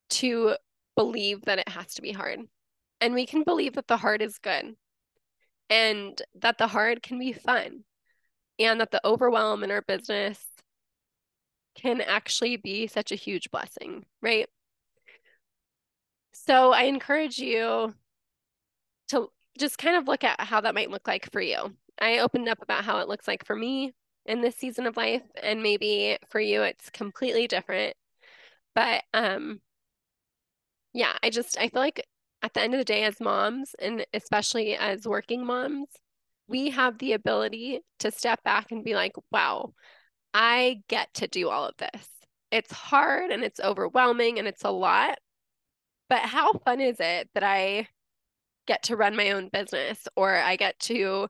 to 0.09 0.55
believe 0.95 1.43
that 1.43 1.59
it 1.59 1.69
has 1.69 1.93
to 1.95 2.01
be 2.01 2.11
hard. 2.11 2.39
And 2.99 3.13
we 3.13 3.25
can 3.25 3.43
believe 3.43 3.73
that 3.73 3.87
the 3.87 3.97
hard 3.97 4.21
is 4.21 4.37
good 4.37 4.75
and 5.69 6.21
that 6.41 6.57
the 6.57 6.67
hard 6.67 7.01
can 7.01 7.17
be 7.17 7.33
fun 7.33 7.83
and 8.59 8.79
that 8.81 8.91
the 8.91 9.05
overwhelm 9.05 9.63
in 9.63 9.71
our 9.71 9.81
business 9.81 10.39
can 11.75 12.01
actually 12.01 12.57
be 12.57 12.87
such 12.87 13.11
a 13.11 13.15
huge 13.15 13.49
blessing, 13.49 14.05
right? 14.21 14.47
So 16.33 16.71
I 16.73 16.83
encourage 16.83 17.37
you 17.37 17.93
to 19.09 19.29
just 19.57 19.77
kind 19.77 19.95
of 19.95 20.07
look 20.07 20.23
at 20.23 20.39
how 20.41 20.61
that 20.61 20.75
might 20.75 20.91
look 20.91 21.07
like 21.07 21.31
for 21.31 21.41
you. 21.41 21.73
I 21.99 22.19
opened 22.19 22.49
up 22.49 22.61
about 22.61 22.83
how 22.83 22.99
it 22.99 23.07
looks 23.07 23.27
like 23.27 23.45
for 23.45 23.55
me 23.55 23.93
in 24.25 24.41
this 24.41 24.55
season 24.55 24.85
of 24.87 24.97
life, 24.97 25.23
and 25.41 25.63
maybe 25.63 26.17
for 26.29 26.39
you 26.39 26.63
it's 26.63 26.89
completely 26.89 27.47
different. 27.47 27.95
But 28.75 29.03
um 29.13 29.61
yeah, 30.93 31.13
I 31.23 31.29
just 31.29 31.57
I 31.57 31.69
feel 31.69 31.81
like 31.81 32.05
at 32.41 32.53
the 32.53 32.61
end 32.61 32.73
of 32.73 32.79
the 32.79 32.85
day 32.85 33.03
as 33.03 33.19
moms 33.19 33.75
and 33.79 34.05
especially 34.13 34.75
as 34.75 35.07
working 35.07 35.45
moms, 35.45 35.87
we 36.47 36.69
have 36.71 36.97
the 36.97 37.13
ability 37.13 37.81
to 37.99 38.11
step 38.11 38.43
back 38.43 38.71
and 38.71 38.83
be 38.83 38.95
like, 38.95 39.13
wow, 39.31 39.73
I 40.33 40.81
get 40.89 41.13
to 41.15 41.27
do 41.27 41.49
all 41.49 41.65
of 41.67 41.75
this. 41.77 42.07
It's 42.51 42.71
hard 42.71 43.31
and 43.31 43.43
it's 43.43 43.59
overwhelming 43.59 44.39
and 44.39 44.47
it's 44.47 44.63
a 44.63 44.71
lot. 44.71 45.17
But 46.09 46.21
how 46.21 46.53
fun 46.65 46.81
is 46.81 46.97
it 46.99 47.29
that 47.33 47.43
I 47.43 47.87
get 48.67 48.83
to 48.83 48.95
run 48.97 49.15
my 49.15 49.31
own 49.31 49.49
business 49.49 50.07
or 50.15 50.35
I 50.35 50.55
get 50.55 50.77
to 50.81 51.29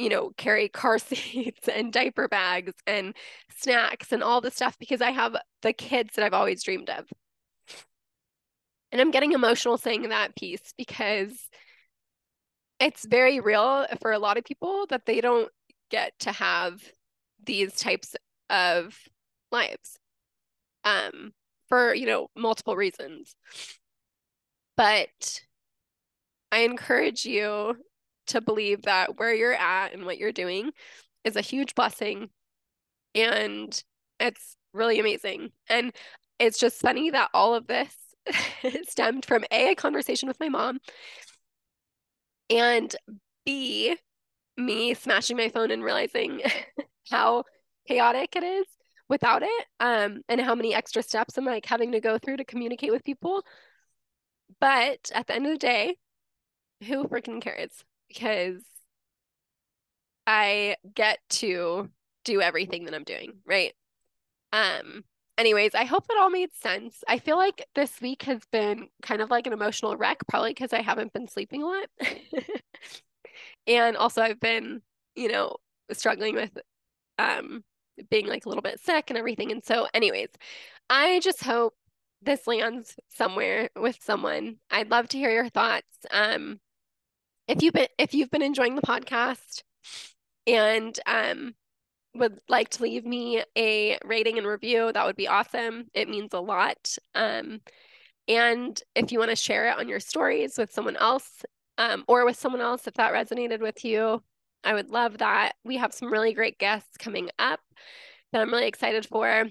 you 0.00 0.08
know, 0.08 0.30
carry 0.36 0.68
car 0.68 0.98
seats 1.00 1.68
and 1.68 1.92
diaper 1.92 2.28
bags 2.28 2.72
and 2.86 3.14
snacks 3.58 4.12
and 4.12 4.22
all 4.22 4.40
the 4.40 4.50
stuff 4.50 4.78
because 4.78 5.00
I 5.00 5.10
have 5.10 5.36
the 5.62 5.72
kids 5.72 6.14
that 6.14 6.24
I've 6.24 6.34
always 6.34 6.62
dreamed 6.62 6.90
of. 6.90 7.06
And 8.92 9.00
I'm 9.00 9.12
getting 9.12 9.32
emotional 9.32 9.78
saying 9.78 10.08
that 10.08 10.34
piece 10.34 10.74
because 10.76 11.48
it's 12.80 13.04
very 13.04 13.40
real 13.40 13.86
for 14.00 14.10
a 14.10 14.18
lot 14.18 14.38
of 14.38 14.44
people 14.44 14.86
that 14.88 15.06
they 15.06 15.20
don't 15.20 15.50
get 15.90 16.12
to 16.20 16.32
have 16.32 16.80
these 17.44 17.74
types 17.74 18.16
of 18.48 18.96
lives 19.52 19.98
um 20.84 21.32
for 21.68 21.94
you 21.94 22.06
know 22.06 22.28
multiple 22.36 22.76
reasons 22.76 23.34
but 24.76 25.40
i 26.52 26.60
encourage 26.60 27.24
you 27.24 27.76
to 28.30 28.40
believe 28.40 28.82
that 28.82 29.18
where 29.18 29.34
you're 29.34 29.54
at 29.54 29.92
and 29.92 30.04
what 30.04 30.18
you're 30.18 30.32
doing 30.32 30.70
is 31.24 31.36
a 31.36 31.40
huge 31.40 31.74
blessing 31.74 32.30
and 33.14 33.82
it's 34.18 34.56
really 34.72 35.00
amazing. 35.00 35.50
And 35.68 35.92
it's 36.38 36.58
just 36.58 36.80
funny 36.80 37.10
that 37.10 37.30
all 37.34 37.54
of 37.54 37.66
this 37.66 37.94
stemmed 38.88 39.24
from 39.24 39.44
A, 39.50 39.72
a 39.72 39.74
conversation 39.74 40.28
with 40.28 40.40
my 40.40 40.48
mom, 40.48 40.78
and 42.48 42.94
B, 43.44 43.96
me 44.56 44.94
smashing 44.94 45.36
my 45.36 45.48
phone 45.48 45.70
and 45.70 45.82
realizing 45.84 46.42
how 47.10 47.44
chaotic 47.88 48.36
it 48.36 48.42
is 48.42 48.66
without 49.08 49.42
it, 49.42 49.66
um, 49.80 50.22
and 50.28 50.40
how 50.40 50.54
many 50.54 50.74
extra 50.74 51.02
steps 51.02 51.36
I'm 51.36 51.44
like 51.44 51.66
having 51.66 51.92
to 51.92 52.00
go 52.00 52.18
through 52.18 52.36
to 52.38 52.44
communicate 52.44 52.92
with 52.92 53.04
people. 53.04 53.42
But 54.60 55.10
at 55.14 55.26
the 55.26 55.34
end 55.34 55.46
of 55.46 55.52
the 55.52 55.58
day, 55.58 55.96
who 56.86 57.04
freaking 57.04 57.40
cares? 57.40 57.84
Because 58.10 58.62
I 60.26 60.76
get 60.94 61.18
to 61.30 61.90
do 62.24 62.40
everything 62.40 62.84
that 62.84 62.94
I'm 62.94 63.04
doing, 63.04 63.34
right? 63.46 63.72
Um 64.52 65.04
anyways, 65.38 65.74
I 65.74 65.84
hope 65.84 66.06
that 66.08 66.18
all 66.20 66.30
made 66.30 66.54
sense. 66.54 67.04
I 67.08 67.18
feel 67.18 67.36
like 67.36 67.66
this 67.74 68.00
week 68.00 68.22
has 68.24 68.40
been 68.52 68.88
kind 69.02 69.22
of 69.22 69.30
like 69.30 69.46
an 69.46 69.52
emotional 69.54 69.96
wreck 69.96 70.18
probably 70.28 70.52
because 70.52 70.72
I 70.72 70.82
haven't 70.82 71.12
been 71.12 71.28
sleeping 71.28 71.62
a 71.62 71.66
lot. 71.66 71.88
and 73.66 73.96
also 73.96 74.22
I've 74.22 74.40
been, 74.40 74.82
you 75.14 75.28
know, 75.28 75.56
struggling 75.92 76.34
with 76.34 76.56
um 77.18 77.64
being 78.10 78.26
like 78.26 78.46
a 78.46 78.48
little 78.48 78.62
bit 78.62 78.80
sick 78.80 79.10
and 79.10 79.18
everything. 79.18 79.52
And 79.52 79.64
so 79.64 79.88
anyways, 79.94 80.30
I 80.90 81.20
just 81.20 81.44
hope 81.44 81.74
this 82.22 82.46
lands 82.46 82.96
somewhere 83.08 83.70
with 83.76 83.98
someone. 84.02 84.56
I'd 84.70 84.90
love 84.90 85.08
to 85.10 85.18
hear 85.18 85.30
your 85.30 85.48
thoughts. 85.48 85.86
Um 86.10 86.60
if 87.50 87.62
you've 87.62 87.74
been 87.74 87.88
if 87.98 88.14
you've 88.14 88.30
been 88.30 88.42
enjoying 88.42 88.76
the 88.76 88.82
podcast 88.82 89.62
and 90.46 90.98
um 91.06 91.54
would 92.14 92.40
like 92.48 92.70
to 92.70 92.82
leave 92.82 93.04
me 93.04 93.42
a 93.56 93.98
rating 94.04 94.36
and 94.38 94.46
review, 94.46 94.90
that 94.92 95.06
would 95.06 95.16
be 95.16 95.28
awesome. 95.28 95.86
It 95.94 96.08
means 96.08 96.34
a 96.34 96.40
lot. 96.40 96.96
Um, 97.14 97.60
and 98.26 98.80
if 98.96 99.12
you 99.12 99.20
want 99.20 99.30
to 99.30 99.36
share 99.36 99.68
it 99.68 99.78
on 99.78 99.88
your 99.88 100.00
stories 100.00 100.58
with 100.58 100.72
someone 100.72 100.96
else 100.96 101.44
um, 101.78 102.04
or 102.08 102.24
with 102.24 102.36
someone 102.36 102.60
else, 102.60 102.88
if 102.88 102.94
that 102.94 103.12
resonated 103.12 103.60
with 103.60 103.84
you, 103.84 104.22
I 104.64 104.74
would 104.74 104.90
love 104.90 105.18
that. 105.18 105.52
We 105.64 105.76
have 105.76 105.94
some 105.94 106.12
really 106.12 106.32
great 106.32 106.58
guests 106.58 106.96
coming 106.96 107.30
up 107.38 107.60
that 108.32 108.42
I'm 108.42 108.50
really 108.50 108.66
excited 108.66 109.06
for. 109.06 109.46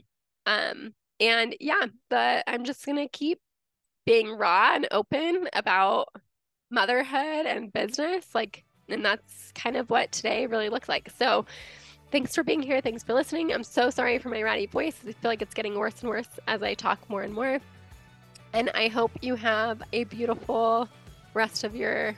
Um, 0.45 0.93
and 1.21 1.55
yeah, 1.62 1.85
but 2.09 2.43
I'm 2.45 2.65
just 2.65 2.85
going 2.85 2.97
to 2.97 3.07
keep 3.07 3.39
being 4.05 4.31
raw 4.31 4.71
and 4.73 4.88
open 4.91 5.47
about 5.53 6.09
motherhood 6.69 7.45
and 7.45 7.71
business. 7.73 8.34
Like, 8.34 8.63
and 8.88 9.03
that's 9.03 9.51
kind 9.53 9.75
of 9.75 9.89
what 9.89 10.12
today 10.12 10.47
really 10.47 10.69
looked 10.69 10.89
like. 10.89 11.10
So, 11.17 11.45
thanks 12.12 12.36
for 12.36 12.43
being 12.43 12.62
here. 12.62 12.82
Thanks 12.82 13.03
for 13.03 13.13
listening. 13.13 13.53
I'm 13.53 13.63
so 13.63 13.89
sorry 13.89 14.17
for 14.17 14.29
my 14.29 14.41
ratty 14.41 14.65
voice. 14.65 14.95
I 15.08 15.12
feel 15.12 15.29
like 15.29 15.41
it's 15.41 15.53
getting 15.53 15.77
worse 15.77 16.01
and 16.01 16.10
worse 16.10 16.39
as 16.47 16.63
I 16.63 16.73
talk 16.73 17.10
more 17.10 17.21
and 17.21 17.34
more. 17.34 17.60
And 18.53 18.71
I 18.71 18.88
hope 18.88 19.12
you 19.21 19.36
have 19.36 19.84
a 19.93 20.05
beautiful 20.05 20.89
rest 21.34 21.63
of 21.63 21.75
your 21.75 22.15